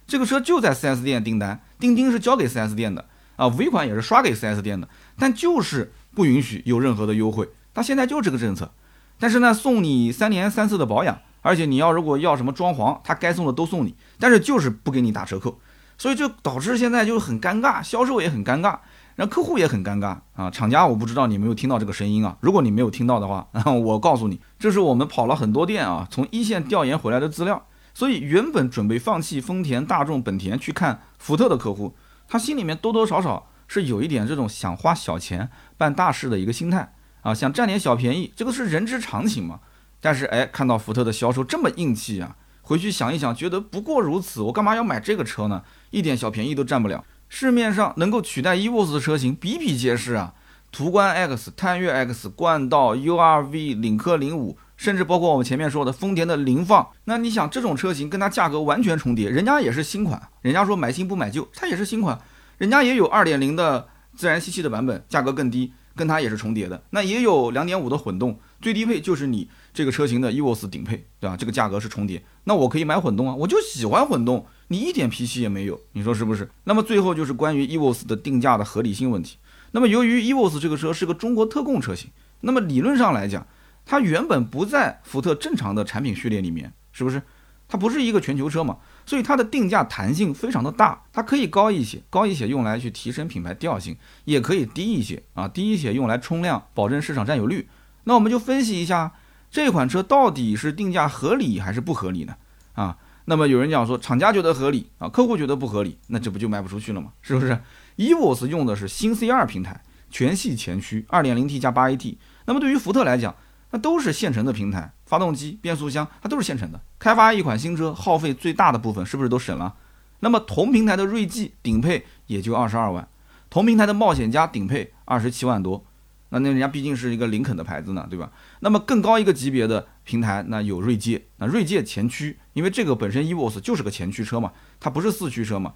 [0.08, 3.04] 这个车就在 4S 店订单，钉钉是交给 4S 店的
[3.42, 8.72] 啊，尾款也是刷给 4S 店的，但就是不允许有任何的优惠，它现在就这个政策。
[9.18, 11.18] 但是呢，送你三年三次的保养。
[11.44, 15.60] 而且你要如果要什么装潢，他该送的都送你，但是就是不给你打折扣，
[15.98, 18.78] 所以就导致现在就很尴尬，销售也很尴尬，
[19.16, 20.52] 然后客户也很尴尬啊。
[20.52, 23.48] 厂家我不知道你没有听到这个声音啊，如果你没有听到的话，
[23.84, 27.66] 我告诉你，这是我们跑了很多店啊，从一线调研回来的资料。
[27.96, 31.96] 所以原本准备放弃丰田、大众、本田去看福特的客户，
[32.32, 39.60] 他心里面多多少少是有一点这种想花小钱办大事的一个心态啊，想占点小便宜，这个是人之常情嘛。
[40.00, 45.64] 但是哎，看到福特的销售这么硬气啊，回去想一想，觉得不过如此，我干嘛要买这个车呢？
[45.90, 47.04] 一点小便宜都占不了。
[47.28, 50.34] 市面上能够取代 EVOS 的车型比比皆是啊，
[50.72, 56.88] 途观 X、探岳 X、冠道、URV、领克零五，甚至包括我们前面说的丰田的凌放。
[57.04, 62.20] 那你想，这种车型跟它价格完全重叠，人家也是新款，人家说买新不买旧，它也是新款，
[62.58, 66.82] 人家也有2.0的自然吸气的版本，价格更低，跟它也是重叠的。
[66.90, 69.48] 那也有2.5的混动，最低配就是你。
[69.74, 71.38] 这个车型的 EVOS 顶配，对吧？
[71.38, 76.50] 这个价格是重叠，那我可以买混动啊，我就喜欢混动，你一点脾气也没有，你说是不是？
[76.66, 79.38] 那么最后就是关于 EVOS 的定价的合理性问题。
[79.72, 82.10] 那么由于 EVOS 这个车是个中国特供车型，
[82.42, 83.48] 那么理论上来讲，
[83.92, 87.22] 它原本不在福特正常的产品序列里面，是不是？
[87.68, 97.68] 它不是一个全球车嘛，所以它的定价弹性非常的大，它可以高一些，高一些用来去提升品牌调性，也可以低一些啊，低一些用来冲量，保证市场占有率。
[98.06, 99.12] 那我们就分析一下。
[99.50, 102.36] 这款车到底是定价合理还是不合理呢？
[102.72, 107.12] 啊，那么有人讲说厂家觉得合理啊，客户觉得不合理，那这不就卖不出去了吗？
[107.22, 107.60] 是不是
[107.98, 112.16] ？EVOS 用的是新 C2 平台，全系前驱，2.0T 加 8AT。
[112.46, 113.36] 那么对于福特来讲，
[113.72, 116.80] 那都是现成的平台，发动机、变速箱它都是现成的。
[117.00, 119.76] 开发一款新车，耗费最大的部分是不是都省了？
[120.20, 123.08] 那么同平台的锐际顶配也就二十二万，
[123.50, 125.84] 同平台的冒险家顶配二十七万多。
[126.30, 128.32] 那那人家毕竟是一个林肯的牌子呢，对吧？
[128.62, 135.74] 那么更高一个级别的平台，那有锐界，那锐界前驱，因为这个本身 EVOS 就是个前驱车嘛，它不是四驱车嘛。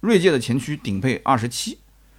[0.00, 1.78] 锐界的前驱顶配二十七，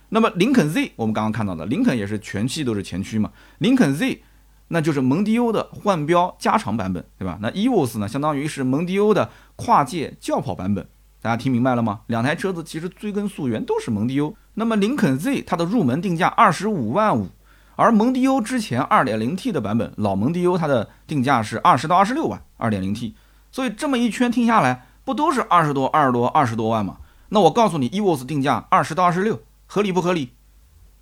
[0.09, 3.31] 那么林肯 Z 我们刚刚看到的，林肯也是全系都是前驱嘛。
[3.59, 4.23] 林肯 Z
[4.69, 7.37] 那就是蒙迪欧的换标加长版本，对吧？
[7.41, 10.87] 那 EVOS 呢，相当于是蒙迪欧的跨界轿跑版本，
[11.21, 12.01] 大家听明白了吗？
[12.07, 14.35] 两台车子其实追根溯源都是蒙迪欧。
[14.55, 17.29] 那么林肯 Z 它的入门定价二十五万五。
[17.75, 23.13] 而蒙迪欧之前 2.0T 的版本，老蒙迪欧它的定价是二十到二十六万，2.0T，
[23.51, 26.97] 所以这么一圈听下来，不都是二十多、二十多、二十多万吗？
[27.29, 30.31] 那我告诉你，EVOS 定价二十到二十六，合理不合理？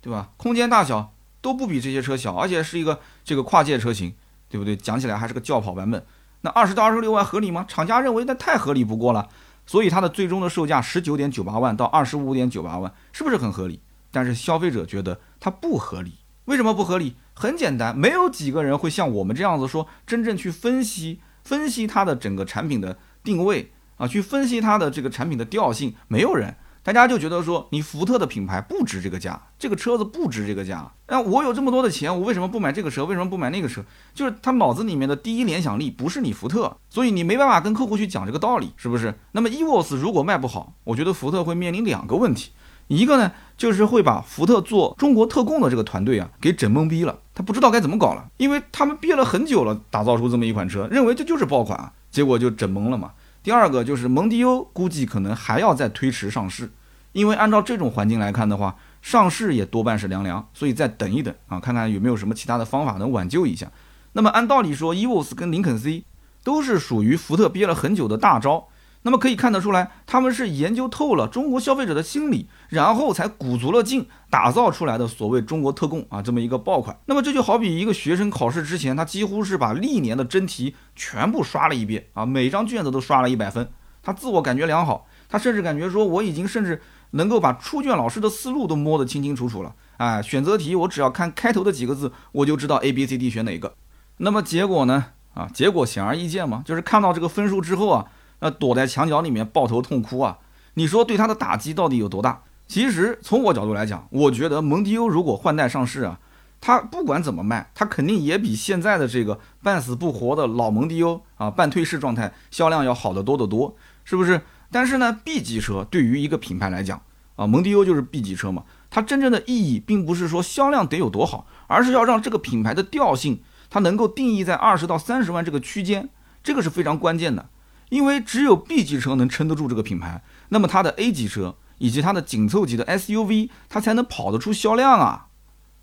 [0.02, 0.28] 对吧？
[0.36, 1.14] 空间大小
[1.46, 4.12] 都不比这些车小，而且是一个这个跨界车型，
[4.48, 4.74] 对不对？
[4.74, 6.04] 讲起来还是个轿跑版本，
[6.40, 7.64] 那二十到二十六万合理吗？
[7.68, 9.28] 厂家认为那太合理不过了，
[9.64, 13.78] 所以它的最终的售价十九点九八万到二十五点九八万，是不是很合理？
[14.10, 16.14] 但是消费者觉得它不合理，
[16.46, 17.14] 为什么不合理？
[17.32, 26.56] 很简单，没有几个人会像我们这样子说，真正去分析分析它的整个产品的定位啊，去分析它的这个产品的调性，没有人。
[26.86, 30.88] 大家就觉得说，你福特的品牌不值这个价，这个车子不值这个价。
[31.08, 33.04] 那我有这么多的钱，我为什么不买这个车？
[33.04, 33.84] 为什么不买那个车？
[34.14, 39.12] 就是他脑子里面的第一联想力不是你福特，所以你没办法跟客户去讲这个道理，是不是？
[39.32, 42.52] 那么 EVOS 如果卖不好，我觉得福特会面临两个问题，
[42.86, 53.10] 一个呢就是会把福特做中国特供的这个团队啊给整懵逼了，他不知道该怎么搞了，因为他们憋了很久了，打造出这么一款车，认为这就是爆款，结果就整懵了嘛。
[53.42, 56.68] 第二个就是蒙迪欧估计可能还要再推迟上市。
[57.16, 63.72] 因为按照这种环境来看的话，上市也多半是凉凉，所以再等一等啊，看看有没有什么其他的方法能挽救一下。
[64.12, 66.04] 那么按道理说，EVOS 跟林肯 C
[66.44, 68.68] 都是属于福特憋了很久的大招，
[69.00, 76.98] 那么可以看得出来，他们是研究透了中国消费者的心理，然后才鼓足了劲打造出来的所谓中国特供啊这么一个爆款。
[77.06, 83.66] 那么这就好比一个学生考试之前，他几乎是把历年的真题全部刷了一遍啊，每张卷子都刷了一百分，
[84.02, 86.82] 他自我感觉良好，他甚至感觉说我已经甚至。
[87.16, 93.74] 能够把出卷老师的思路都摸得清清楚楚了，哎，选择题我只要看开头的几个字，我就知道 A、B、C、D 选哪个。
[94.18, 95.06] 那么结果呢？
[95.34, 98.06] 啊，结果显而易见嘛，就是看到这个分数之后啊，
[98.40, 100.38] 那躲在墙角里面抱头痛哭啊。
[100.74, 102.42] 你说对他的打击到底有多大？
[102.66, 106.18] 其实从我角度来讲，我觉得蒙迪欧如果换代上市啊，
[106.60, 114.40] 它不管怎么卖，它肯定也比现在的这个半死不活的老蒙迪欧啊，半退市状态销量要好得多得多，是不是？
[114.70, 117.00] 但是呢，B 级车对于一个品牌来讲
[117.36, 126.08] 啊，蒙迪欧就是 B 级车嘛，它真正的意义并不是说销量得有多好，而是要让这个品牌的调性它能够定义在二十到三十万这个区间，
[126.42, 127.48] 这个是非常关键的。
[127.88, 135.28] 因为只有 B 级车能撑得住这个品牌，那么它的 A 级车以及它的紧凑级的 SUV 它才能跑得出销量啊。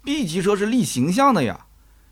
[0.04, 1.68] B 级车是立形象的呀，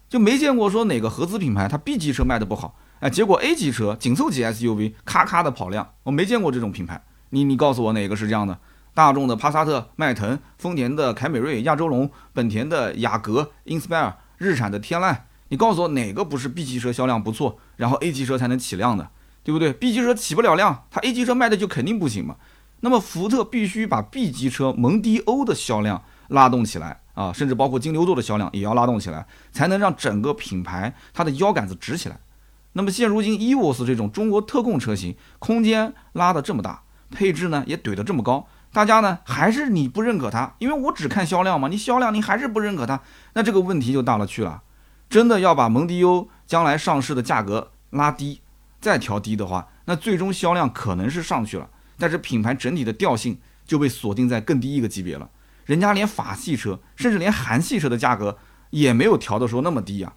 [0.08, 2.78] 就没见过说哪个合资品牌它 B 级车卖的不好。
[3.02, 7.04] 哎，结果 A 级车紧凑级 SUV 咔咔的跑量，我没见过这种品牌。
[7.32, 8.60] 你你告诉我哪个是这样的？
[8.94, 15.18] 大众的帕萨特、迈腾，丰田的凯美瑞、亚洲龙，本田的雅阁、Inspire，日产的天籁，
[15.50, 19.10] 你告诉我哪个不是 B 级车销量不错，然后 A 级车才能起量的，
[19.44, 22.36] 对不对？B 级车起不了量，它 A 级车卖的就肯定不行嘛。
[22.82, 32.20] 那么福特必须把 B 级车蒙迪欧的销量拉动起来啊，甚至包括金牛座的销量也要拉动起来，才能让整个品牌它的腰杆子直起来。
[32.74, 43.02] 那么现如今，EVOS 这种中国特供车型，空间拉得这么大，配置呢也怼得这么高，大家呢还是你不认可它，因为我只看销量嘛，你销量你还是不认可它，
[43.34, 44.62] 那这个问题就大了去了。
[45.10, 48.40] 真的要把蒙迪欧将来上市的价格拉低，
[48.80, 55.30] 再调低的话，那最终销量可能是上去了，但是品牌整体的调性就被锁定在更低一个级别了。
[55.66, 58.38] 人家连法系车，甚至连韩系车的价格
[58.70, 60.14] 也没有调的说那么低呀。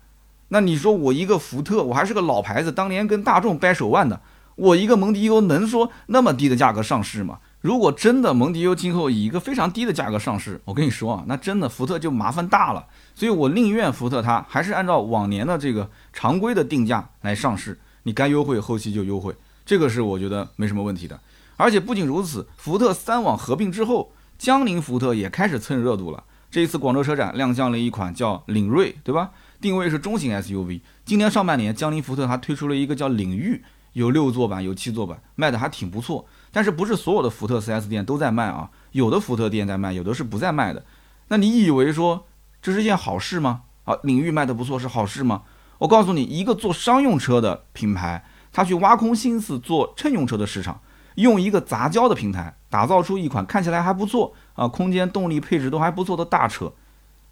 [0.48, 4.20] 那你说我一个福特，我还是个老牌子，当年跟大众掰手腕的，
[4.56, 7.38] 我一个蒙迪欧能说那么低的价格上市吗？
[7.60, 12.86] 如果真的蒙迪欧今后以一个非常低的价格上市，我跟你说啊，那真的福特就麻烦大了。
[13.14, 21.18] 所以我宁愿福特它还是按照往年的这个常规的定价来上市，你该优惠后期就优惠，这个是我觉得没什么问题的。
[21.56, 26.22] 而且不仅如此，福特三网合并之后，江铃福特也开始蹭热度了。
[26.50, 29.30] 这一次广州车展亮相了一款叫领锐，对吧？
[29.64, 30.82] 定位是中型 SUV。
[31.06, 36.26] 今年上半年，江铃福特还推出了一个叫领域，有六座版，有七座版，卖的还挺不错。
[36.52, 38.68] 但是不是所有的福特 4S 店都在卖啊？
[38.92, 40.84] 有的福特店在卖，有的是不在卖的。
[41.28, 42.26] 那你以为说
[42.60, 43.62] 这是一件好事吗？
[43.84, 45.44] 啊，领域卖的不错是好事吗？
[45.78, 48.22] 我告诉你，一个做商用车的品牌，
[48.52, 50.78] 他去挖空心思做乘用车的市场，
[51.14, 56.70] 用一个杂交的平台打造出一款看起来还不错啊，空间、动力、配置都还不错的大车。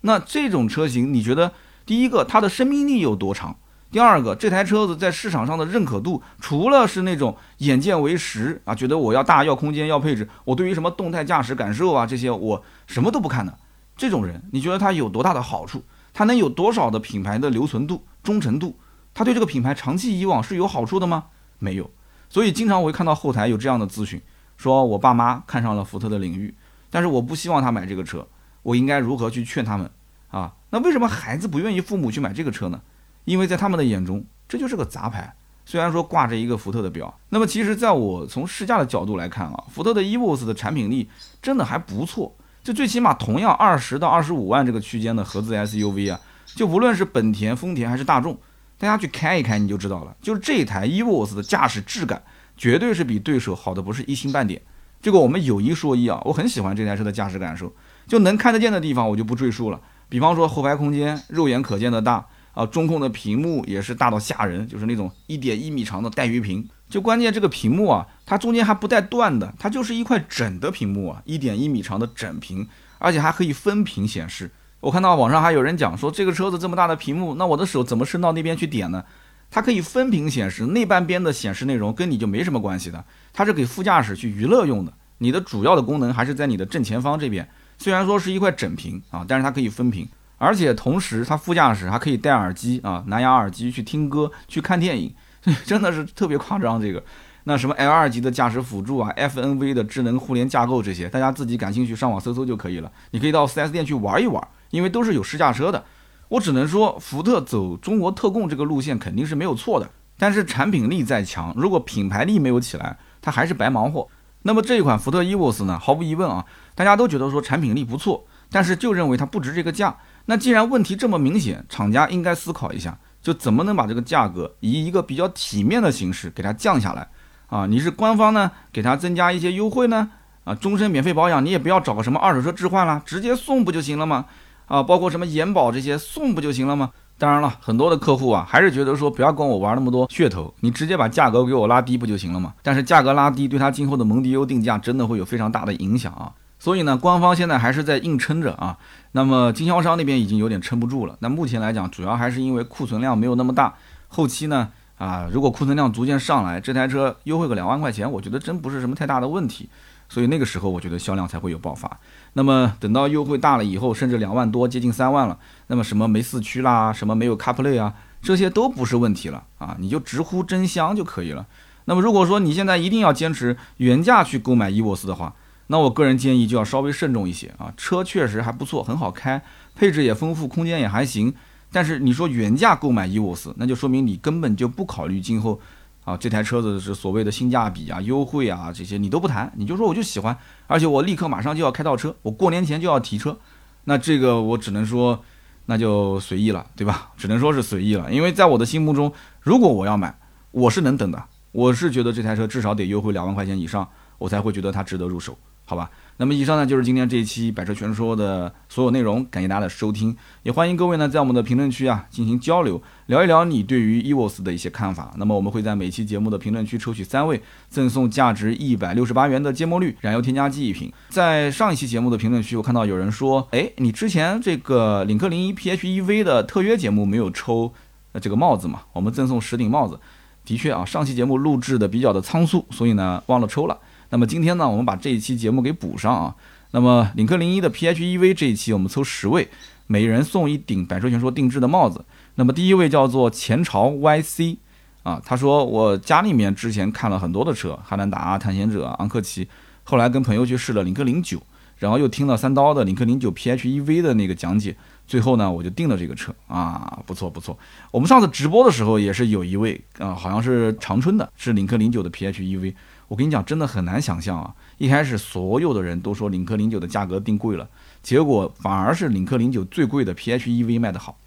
[0.00, 1.52] 那这种车型，你觉得？
[1.84, 3.56] 第一个，它的生命力有多长？
[3.90, 13.58] 第二个，这台车子在市场上的认可度，除了是那种眼见为实啊，觉得我要大、要空间、要配置，我对于什么动态驾驶感受啊这些，我什么都不看的。
[13.94, 15.84] 这种人，你觉得他有多大的好处？
[16.14, 18.78] 他能有多少的品牌的留存度、忠诚度？
[19.12, 21.24] 他对这个品牌长期以往是有好处的吗？
[21.58, 21.90] 没有。
[22.30, 24.22] 所以经常我会看到后台有这样的咨询，
[24.56, 26.54] 说我爸妈看上了福特的领域，
[26.88, 28.26] 但是我不希望他买这个车，
[28.62, 29.90] 我应该如何去劝他们？
[30.30, 32.80] 啊，那为什么孩子不愿意父母去买这个车呢？
[33.26, 35.34] 因为在他们的眼中，这就是个杂牌。
[35.66, 41.08] 虽然说挂着一个福特的标，那么其实在我从试驾的角度来看啊，福特的 EVOS 的产品力
[41.42, 42.34] 真的还不错。
[42.64, 48.36] 就最起码同样二十到二十五万这个区间的合资 SUV 啊，就无论是本田、丰田还是大众，
[48.78, 50.16] 大家去开一开你就知道了。
[50.22, 52.22] 就是这台 EVOS 的驾驶质感，
[52.56, 54.62] 绝对是比对手好的不是一星半点。
[55.02, 57.72] 这个我们有一说一啊，我很喜欢这台车的驾驶感受，
[58.06, 59.80] 就能看得见的地方我就不赘述了。
[60.12, 62.22] 比方说后排空间，肉眼可见的大
[62.52, 66.68] 啊，中控的屏幕也是大到吓人，就是那种一点一米长的带鱼屏。
[66.86, 74.50] 就关键这个屏幕啊，它中间还不带断的，它就是一块整的屏幕啊，一点一米长的整屏，而且还可以分屏显示。
[74.80, 79.02] 我看到网上还有人讲说，这个车子这么大的屏幕，那我的手怎么伸到那边去点呢？
[79.50, 84.92] 它可以分屏显示，那半边的显示内容跟你就没什么关系的，它是给副驾驶去娱乐用的。
[85.16, 87.48] 你的主要的功能还是在你的正前方这边，
[87.78, 90.08] 虽然说是一块整屏啊，但是它可以分屏，
[90.38, 95.14] 而且同时它副驾驶还可以戴耳机啊，蓝牙耳机去听歌、去看电影。
[95.66, 97.02] 真的是特别夸张，这个，
[97.42, 102.88] 那什么 L 二级的驾驶辅助啊，FNV 的智能互联架构这些，大家自己感兴趣上网搜搜就可以了。
[103.10, 105.84] 你可以到 4S 店去玩一玩，因为都是有试驾车的。
[106.28, 114.06] 我只能说，福特走中国特供这个路线肯定是没有错的，但是产品力再强，如果品牌力没有起来，它还是白忙活。
[114.42, 119.96] 那么这一款福特 EVOS 呢，毫无疑问啊，大家都觉得说产品力不错，但是就认为它不值这个价。
[120.26, 122.98] 那既然问题这么明显，厂家应该思考一下。
[123.22, 127.06] 就怎么能把这个价格以一个比较体面的形式给它降下来
[127.46, 127.66] 啊？
[127.66, 130.10] 你是官方呢，给它增加一些优惠呢？
[130.42, 134.24] 啊，终身免费保养，你也不要找个什么二手车置换啦，直接送不就行了吗？
[134.66, 136.90] 啊，包括什么延保这些送不就行了吗？
[137.16, 142.52] 当然了，很多的客户啊，还是觉得说不要跟我玩那么多噱头，你直接把价格给我拉低不就行了吗？
[142.60, 146.32] 但是价格拉低对他今后的蒙迪欧定价真的会有非常大的影响啊。
[146.62, 148.78] 所以呢，官方现在还是在硬撑着啊。
[149.10, 151.16] 那么经销商那边已经有点撑不住了。
[151.18, 153.74] 那目前来讲，主要还是因为库存量没有那么大。
[154.06, 159.68] 后期呢，啊，如果库存量逐渐上来，这台车优惠个两万块钱，我觉得真不是什么太大的问题。
[160.08, 161.98] 所以那个时候，我觉得销量才会有爆发。
[162.34, 171.44] 那么等到优惠大了以后，甚至两万多，接近三万了，那么什么没四驱啦，什么没有 CarPlay 啊，这些都不是问题了啊，你就直呼真香就可以了。
[171.86, 175.34] 那么如果说你现在一定要坚持原价去购买 EVOS 的话，
[175.72, 179.42] 那我个人建议就要稍微慎重一些啊，车确实还不错，很好开，
[179.74, 181.32] 配置也丰富，空间也还行。
[181.72, 185.58] 但是你说原价购买 EVOS，那就说明你根本就不考虑今后
[186.04, 193.38] 啊这台车子是所谓的性价比啊、优惠啊这些你都不谈，你就说我就喜欢，而且我立刻马上就要开到车，我过年前就要提车。
[193.84, 195.24] 那这个我只能说
[195.64, 197.12] 那就随意了，对吧？
[197.16, 200.14] 只能说是随意了，因为在我的心目中，如果我要买，
[200.50, 205.38] 我是能等的，我是觉得这台车至少得优惠两万块钱以上，我才会觉得它值得入手。
[205.72, 215.14] 好吧，那么以上呢就是今天这一期百车全说的所有内容，感谢大家的收听，也欢迎各位呢在我们的评论区啊进行交流，聊一聊你对于 EVOS 的一些看法。
[215.16, 220.92] 那么我们会在每期节目的评论区抽取三位，赠送价值一百六十八元的芥末绿燃油添加剂一瓶。
[221.08, 227.72] 在上一期节目的评论区，我看到有人说，哎，你之前这个领克零一 PHEV 的特约节目没有抽
[228.20, 228.82] 这个帽子嘛？
[228.92, 229.98] 我们赠送十顶帽子。
[230.44, 233.78] 的确啊，上期节目录制的比较的仓促，所以呢忘了抽了。
[234.12, 236.36] 那么今天呢，我们把这一期节目给补上啊。
[236.72, 239.48] 那么领克零一的 PHEV 这一期我们抽十位，
[239.86, 242.04] 每人送一顶百车全说定制的帽子。
[242.34, 244.58] 那么第一位叫做前朝 YC
[245.02, 249.48] 啊，他说我家里面之前看了很多的车，汉兰达、探险者、昂克旗，
[249.82, 251.42] 后来跟朋友去试了领克零九，
[251.78, 257.58] 然后又听了三刀的领克零九 PHEV 的那个讲解，最后呢我就定了这个车啊，不错不错。
[257.90, 262.74] 我们上次直播的时候也是有一位啊，好像是长春的，是领克零九的 PHEV。
[263.12, 264.54] 我跟你讲，真的很难想象啊！
[264.78, 267.68] 一开始所有的人都说领克零九的价格定贵了，
[268.02, 271.18] 结果反而是领克零九最贵的 PHEV 卖得好。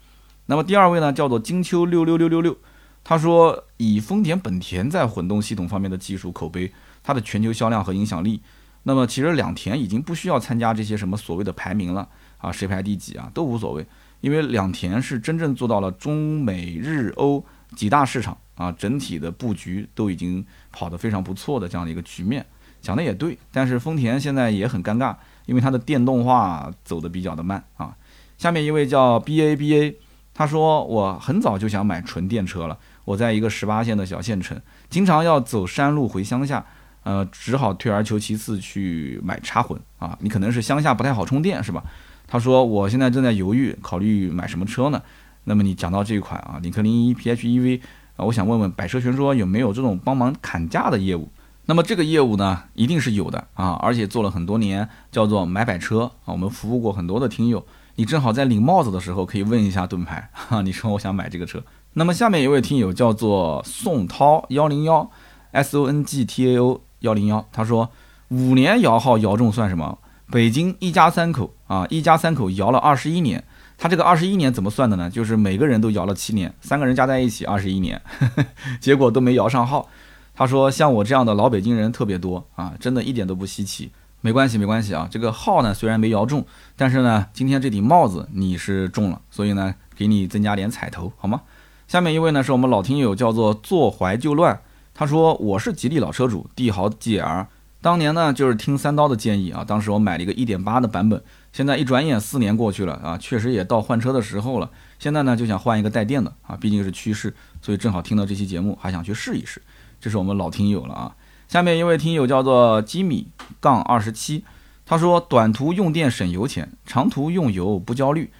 [0.46, 2.56] 那么第二位呢，叫做金秋六六六六六，
[3.04, 6.72] 他说以丰田、本田在混动系统方面的技术口碑，
[7.04, 8.42] 它的全球销量和影响力，
[8.82, 13.86] 那么其实两田已经不需要参加这些什么所谓的排名了啊，谁排第几啊都无所谓，
[14.22, 17.44] 因为两田是真正做到了中美日欧
[17.76, 18.36] 几大市场。
[18.56, 22.44] 啊，整体的布局都已经跑得非常不错的这样的一个局面，
[22.80, 23.38] 讲的也对。
[23.52, 25.14] 但是丰田现在也很尴尬，
[25.44, 27.94] 因为它的电动化走得比较的慢啊。
[28.38, 29.96] 下面一位叫 B A B A，
[30.32, 36.64] 他说我很早就想买纯电车了，我在一个十八线的小县城，经常要走山路回乡下，
[37.02, 40.16] 呃，只好退而求其次去买插混啊。
[40.20, 41.84] 你可能是乡下不太好充电是吧？
[42.26, 45.02] 他说我现在正在犹豫考虑买什么车呢？
[45.44, 47.82] 那么你讲到这一款啊，领克零一 P H E V。
[48.16, 51.28] 啊，我想问问百车全说有没有这种帮忙砍价的业务？
[51.66, 56.32] 那么这个业务呢，一定是有的啊，而且做了很多年，叫做买百车啊。
[56.32, 60.62] 我们服务过很多的听友，你正好在领帽子的时候可以问一下盾牌哈。
[60.62, 61.62] 你说我想买这个车，
[61.94, 65.10] 那么下面一位听友叫做宋涛幺零幺
[65.50, 67.90] S O N G T A O 幺零幺，他说
[68.28, 69.98] 五年摇号摇中算什么？
[70.30, 73.44] 北京一家三口啊，一家三口摇了二十一年。
[73.78, 75.10] 他这个二十一年怎么算的呢？
[75.10, 78.00] 就是每个人都摇了七年，三个人加在一起二十一年，
[78.80, 79.88] 结果都没摇上号。
[80.34, 83.90] 他说像我这样的老北京人特别多啊，真的一点都不稀奇。
[84.22, 91.42] 没关系，没关系啊，这个号呢虽然没摇中，但是呢，今天这顶帽子你是中了，所以呢，给你增加点彩头，好吗？
[91.86, 94.58] 下面一位呢是我们老听友，叫做坐怀就乱。
[94.92, 97.46] 他说我是吉利老车主，帝豪 GL，
[97.80, 101.22] 当年呢就是听三刀的建议啊，当时我买了一个1.8的版本，
[101.56, 104.70] 现在一转眼四年过去了啊，确实也到换车的时候了。
[104.98, 109.62] 现在呢就想换一个带电的啊，毕竟是趋势，所以正好听到这期节目，还想去试一试。
[109.98, 111.16] 这是我们老听友了啊。
[111.48, 113.28] 下面一位听友叫做吉米
[113.58, 114.44] 杠二十七，
[114.84, 118.30] 他说短途用电省油钱，长途用油不焦虑。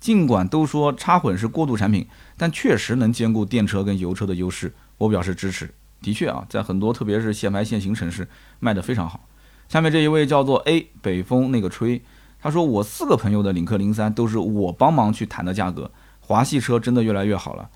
[0.00, 2.04] 尽管都说插混是过渡产品，
[2.36, 5.72] 但确实能兼顾电车跟油车的优势，我表示支持。
[6.02, 8.26] 的确啊，在很多特别是限牌限行城市
[8.58, 9.28] 卖得非常好。
[9.68, 12.02] 下面这一位叫做 A 北风那个吹，
[12.44, 15.90] 他说我四个朋友的领克零三都是我帮忙去谈的价格，
[16.20, 17.70] 华系车真的越来越好了。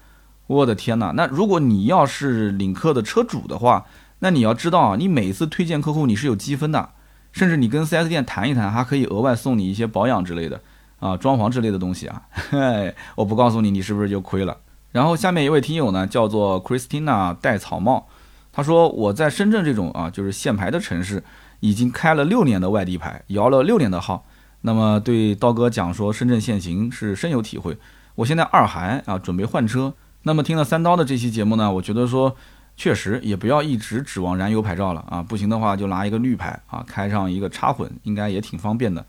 [0.46, 3.86] 我的天哪，那如果你要是领克的车主的话，
[4.18, 6.90] 那你要知道啊，你每次推荐客户你是有积分的，
[7.32, 10.60] 甚至你跟 4S 店谈一谈，还可以额外送你一些保养之类的。
[11.00, 14.54] 啊，装潢之类的东西啊， 嘿，我不告诉你，你是不是就亏了？
[14.92, 18.06] 然后下面一位听友呢，叫做 Christina 戴草帽，
[18.52, 21.24] 他说我在深圳这种啊，就是限牌的城市，
[21.60, 24.26] 已经开了六年的外地牌，摇了六年的号，
[24.62, 27.76] 那么对刀哥讲说深圳限行是深有体会。
[28.16, 32.34] 我现在二孩啊，准备换车，那么听了三刀的这期节目呢，我觉得说
[32.76, 39.04] 确实也不要一直指望燃油牌照了啊，不行的话就拿一个绿牌啊，开上一个插混，应该也挺方便的。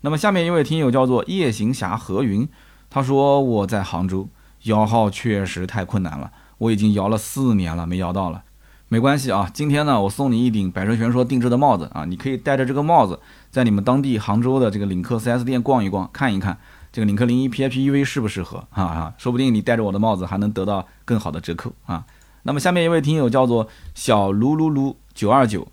[0.00, 2.48] 那么下面一位听友叫做夜行侠何云，
[2.88, 4.28] 他说我在杭州
[4.62, 8.43] 摇号确实太困难了，我已经摇了四年了没摇到了，
[8.94, 13.18] 没关系啊，今天呢我送你一顶百车全说定制的帽子啊，你可以戴着这个帽子
[13.50, 16.56] 在你们当地杭州的这个领克 4S 店逛一逛，看一看
[16.92, 22.04] 这个领克零一 PHEV 适不适合啊啊，说不定你戴着我的帽子还能得到更好的折扣啊。
[22.44, 23.66] 那么下面一位听友叫做
[23.96, 25.66] 小卢卢卢九二九，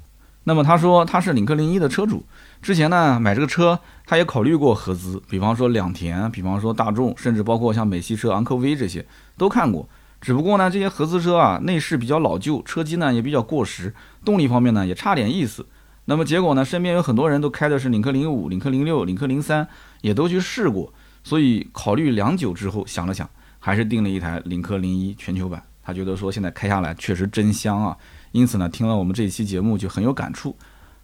[0.46, 2.24] 那么他说他是领克零一的车主。
[2.60, 9.06] 之前呢，买这个车，他也考虑过合资，比方说两田，比方说大众，甚至包括像美系车昂科威这些
[9.38, 9.88] 都看过。
[10.22, 13.94] 只不过呢，这些合资车啊，内饰比较老旧，车机呢也比较过时，
[14.24, 15.66] 动力方面呢也差点意思。
[16.06, 19.68] 那么结果呢，身边有很多人都开的是领克零五、领克零六、领克零三，
[20.02, 20.94] 也都去试过。
[21.24, 23.28] 所以考虑良久之后，想了想，
[23.60, 25.62] 还是订了一台领克零一全球版。
[25.84, 27.98] 他觉得说现在开下来确实真香啊，
[28.32, 30.56] 因此呢，听了我们这一期节目就很有感触。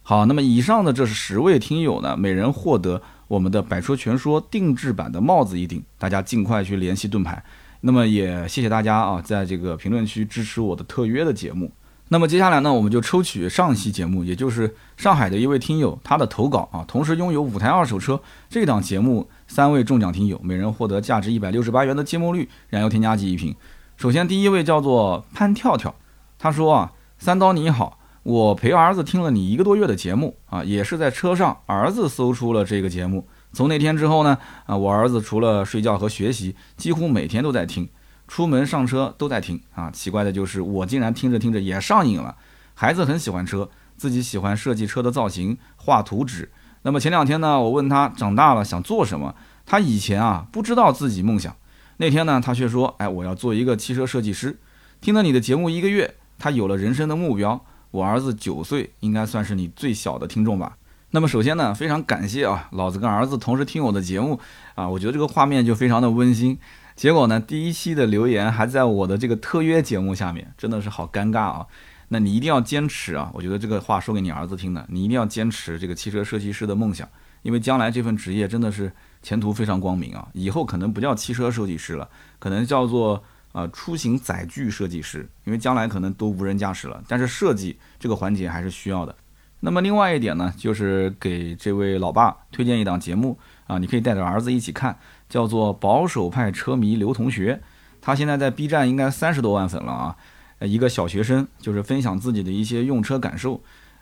[0.02, 7.42] 好，那么以上的这十位听友呢，每人获得我们的百车全说定制版的帽子一顶，大家尽快去联系盾牌。
[7.80, 11.70] 那么也谢谢大家啊，在这个评论区支持我的特约的节目。
[12.08, 18.18] 那么接下来呢，我们就抽取上期节目，也就是上海的一位听友他的投稿啊，同时拥有五台二手车
[18.48, 23.54] 这档节目三位中奖听友，每人获得价值一百六十八元的芥末绿燃油添加剂一瓶。
[23.96, 25.94] 首先第一位叫做潘跳跳，
[26.38, 27.98] 他说啊，三刀你好。
[28.24, 33.26] 我陪儿子听了你一个多月的节目啊，也是在车上，儿子搜出了这个节目。
[33.52, 37.88] 从那天之后呢，啊，我儿子除了睡觉和学习，几乎每天都在听，
[38.26, 39.90] 出门上车都在听啊。
[39.90, 42.36] 奇怪的就是我竟然听着听着也上瘾了。
[42.74, 46.50] 孩子很喜欢车，自己喜欢设计车的造型，画图纸。
[46.82, 49.34] 那么前两天呢，我问他长大了想做什么，
[49.66, 51.56] 他以前啊不知道自己梦想，
[51.96, 54.58] 那天呢他却说，哎，我要做一个汽车设计师。
[55.00, 57.64] 听了你的节目一个月，他有了人生的目标。
[57.90, 60.76] 我儿子九岁，应该算是你最小的听众吧。
[61.10, 64.38] 那么首先呢，非常感谢啊，老子跟儿子同时听我的节目
[64.74, 66.58] 啊，我觉得这个画面就非常的温馨。
[66.94, 71.66] 结果呢，第一期的留言还在我的这个特约节目下面，真的是好尴尬啊。
[72.08, 77.08] 那你一定要坚持啊，我觉得这个话说给你儿子听的，你一定要坚持这个汽车设计师的梦想，
[77.42, 78.92] 因为将来这份职业真的是
[79.22, 80.28] 前途非常光明啊。
[80.34, 83.22] 以后可能不叫汽车设计师了，可能叫做。
[83.52, 89.14] 啊，出行载具设计师，因为将来可能都无人驾驶了，但是设计这个环节还是需要的。
[89.60, 93.36] 那么另外一点呢，就是给这位老爸推荐一档节目
[93.66, 94.96] 啊，你可以带着儿子一起看，
[95.28, 97.54] 叫做《保守派车迷刘同学》，
[98.00, 100.16] 他现在在 B 站应该三十多万粉了啊，
[100.60, 103.60] 一个小学生就是分享自己的一些用车感受。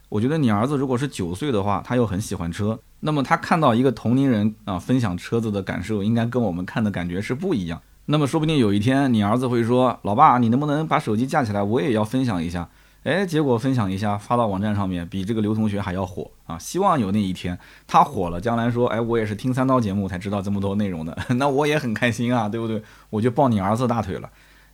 [0.08, 7.80] 我觉得你儿子如果是九岁的话，他又很喜欢车，那么他看到一个同龄人啊分享车子的感受，应该跟我们看的感觉是不一样。
[8.04, 12.68] 那么说不定有一天你儿子会说：“老爸，你能不能把手机架起来，我也要分享一下？”
[13.06, 16.58] 哎，结果分享一下发到网站上面，比这个刘同学还要火啊！
[16.58, 21.16] 希望有那一天他火了，将来说：“哎，我也是听三刀节目才知道这么多内容的。
[21.38, 22.82] ”那我也很开心啊，对不对？
[23.10, 24.28] 我就抱你儿子大腿了。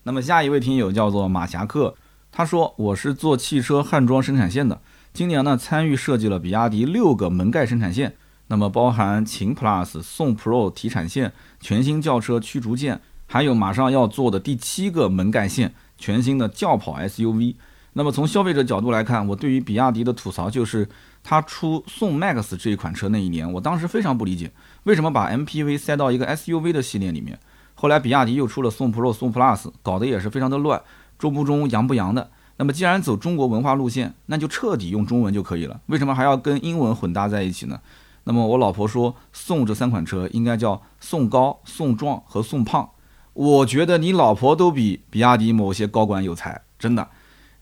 [0.05, 1.95] 那么下一位听友叫做马侠客，
[2.31, 4.81] 他说：“我是做汽车焊装生产线的，
[5.13, 8.15] 今年呢参与设计了比亚迪六个门盖生产线，
[8.47, 17.57] 那么包含秦 Plus、宋 Pro 提产线、全新轿车驱逐舰。”还有马上要做的第七个门盖线，全新的轿跑 SUV。
[17.95, 20.89] 那么从消费者角度来看，我对于比亚迪的吐槽就是，
[21.23, 24.51] 它出宋 MAX 这一款车那一年，我当时非常不理解，
[24.85, 27.39] 为什么把 MPV 塞到一个 SUV 的系列里面。
[27.75, 30.81] 后来比亚迪又出了宋 Pro、宋 Plus，搞得也是非常的乱，
[31.19, 32.31] 中不中、洋不洋的。
[32.57, 37.81] 那么既然走中国文化路线，那就彻底用中文就可以了，为什么还要跟英文混搭在一起呢？
[38.25, 42.89] 那么我老婆说，宋这三款车应该叫宋高、宋壮和宋胖。
[43.33, 47.09] 我觉得你老婆都比比亚迪某些高管有才，真的。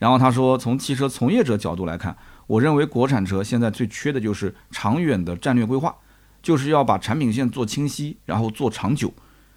[0.01, 5.95] 然后他说，从汽车从业者角度来看，我认为国产车现在最缺的就是长远的战略规划，
[6.43, 9.13] 就是要把产品线做清晰，然后做长久。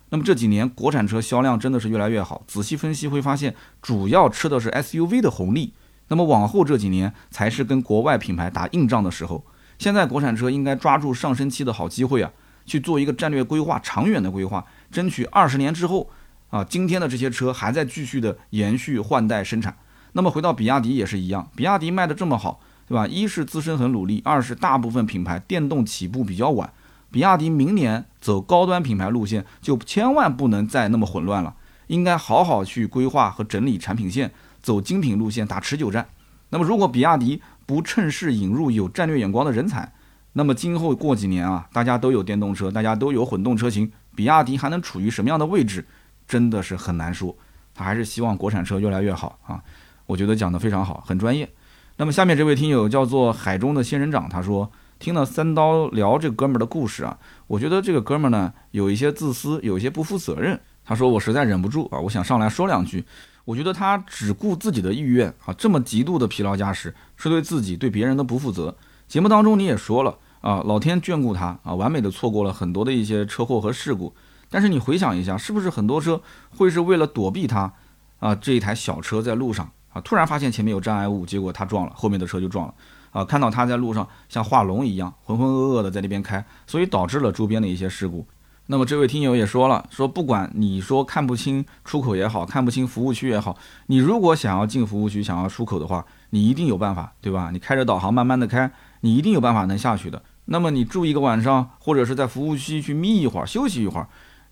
[0.10, 5.74] 那么这几年国产车销量真的是越来越好，仔细分析会发现，主要吃的是 SUV 的红利。
[6.10, 9.44] 那么往后这几年才是跟国外品牌打硬仗的时候。
[9.80, 12.30] 现在国产车应该抓住上升期的好机会啊，
[12.66, 16.10] 去做一个战略规划，长远的规划，争取二十年之后
[16.50, 19.76] 啊，今天的这些车还在继续的延续换代生产。
[20.14, 23.05] 那么回到比亚迪也是一样，比亚迪卖的这么好，对吧？
[23.05, 26.72] 一是自身很努力，二是大部分品牌电动起步比较晚。
[27.11, 31.55] 比亚迪明年走高端品牌路线，就千万不能再那么混乱了，
[31.88, 34.32] 应该好好去规划和整理产品线，
[34.64, 36.07] 走精品路线，打持久战。
[36.49, 39.91] 那么如果比亚迪不趁势引入有战略眼光的人才，
[40.34, 45.86] 那么今后过几年啊，大家都有电动车，大家都有混动车型，比亚迪还能处于什么样的位置，
[46.28, 47.36] 真的是很难说。
[47.76, 49.64] 他还是希望国产车越来越好啊。
[50.06, 51.49] 我觉得讲得非常好，很专业。
[51.97, 60.60] 那么下面这位听友叫做海中的仙人掌，他说听了三刀聊这哥们儿的故事啊，我觉得这个哥们儿呢有一些自私，有一些不负责任。
[60.86, 63.06] 他说我实在忍不住啊，我想上来说两句。
[63.45, 68.76] 我觉得他只顾自己的意愿啊，这么极度的疲劳驾驶是对自己对别人的不负责。
[69.08, 74.16] 节目当中你也说了啊，老天眷顾他啊，完美的错过了很多的一些车祸和事故。
[74.49, 77.74] 但是你回想一下，是不是很多车会是为了躲避他
[78.20, 79.70] 啊这一台小车在路上？
[79.94, 82.74] 啊，突然发现前面有障碍物，结果他撞了，后面的车就撞了。
[83.12, 88.26] 啊，看到他在路上像画龙一样浑浑噩噩的在那边开，所以导致了周边的一些事故。
[88.66, 97.52] 那么这位听友也说了，说不管你说看不清出口也好看不清服务区也好，你如果想要进服务区，想要出口的话，你一定有办法，对吧？
[97.52, 98.72] 你开着导航慢慢的开，
[99.02, 100.24] 你一定有办法能下去的。
[100.46, 104.08] 那么你住一个晚上，或者是在服务区去眯一会儿，休息一会儿，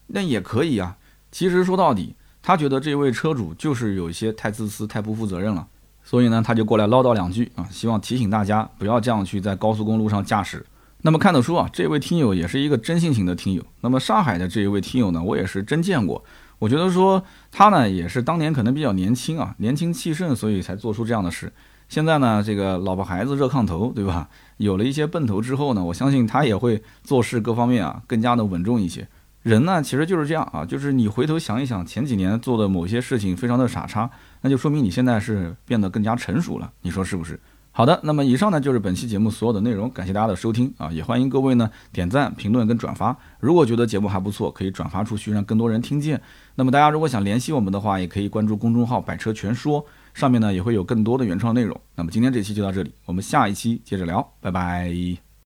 [0.08, 0.98] 那也可以啊。
[1.32, 2.16] 其实说到底。
[2.42, 5.68] 他觉得这位车主就是有一些太自私、太不负责任了，
[6.04, 10.66] 所以呢，他就过来唠叨两句啊，希望提醒大家不要这样去在高速公路上驾驶。
[11.04, 13.64] 那么看得出啊，这位听友也是一个真性情的听友。
[13.82, 16.24] 那么上海的这一位听友呢，我也是真见过。
[16.60, 21.52] 我觉得说他呢，也是当年可能比较年轻啊，年轻气盛，所以才做出这样的事。
[21.90, 24.30] 现在呢，这个老婆孩子热炕头，对吧？
[24.58, 29.08] 有了一些奔头之后呢，我相信他也会做事各方面啊更加的稳重一些。
[29.42, 34.10] 人呢，其实就是这样啊，就是你回头想一想，前几年做的某些事情非常的傻叉，
[34.42, 37.40] 那就说明你现在是变得更加成熟了，你说是不是？
[37.74, 43.16] 好的，那么以上呢就是本期节目所有的内容，感谢大家的收听啊，也欢迎各位呢点赞、评论跟转发。
[43.40, 46.22] 如果觉得节目还不错，可以转发出去，让更多人听见。
[46.56, 49.84] 那么大家如果想联系我们的话，也可以关注公众号“百车全说”，
[50.14, 51.80] 上面呢也会有更多的原创内容。
[51.96, 55.31] 那么今天这期就到这里，我们下一期接着聊，拜拜。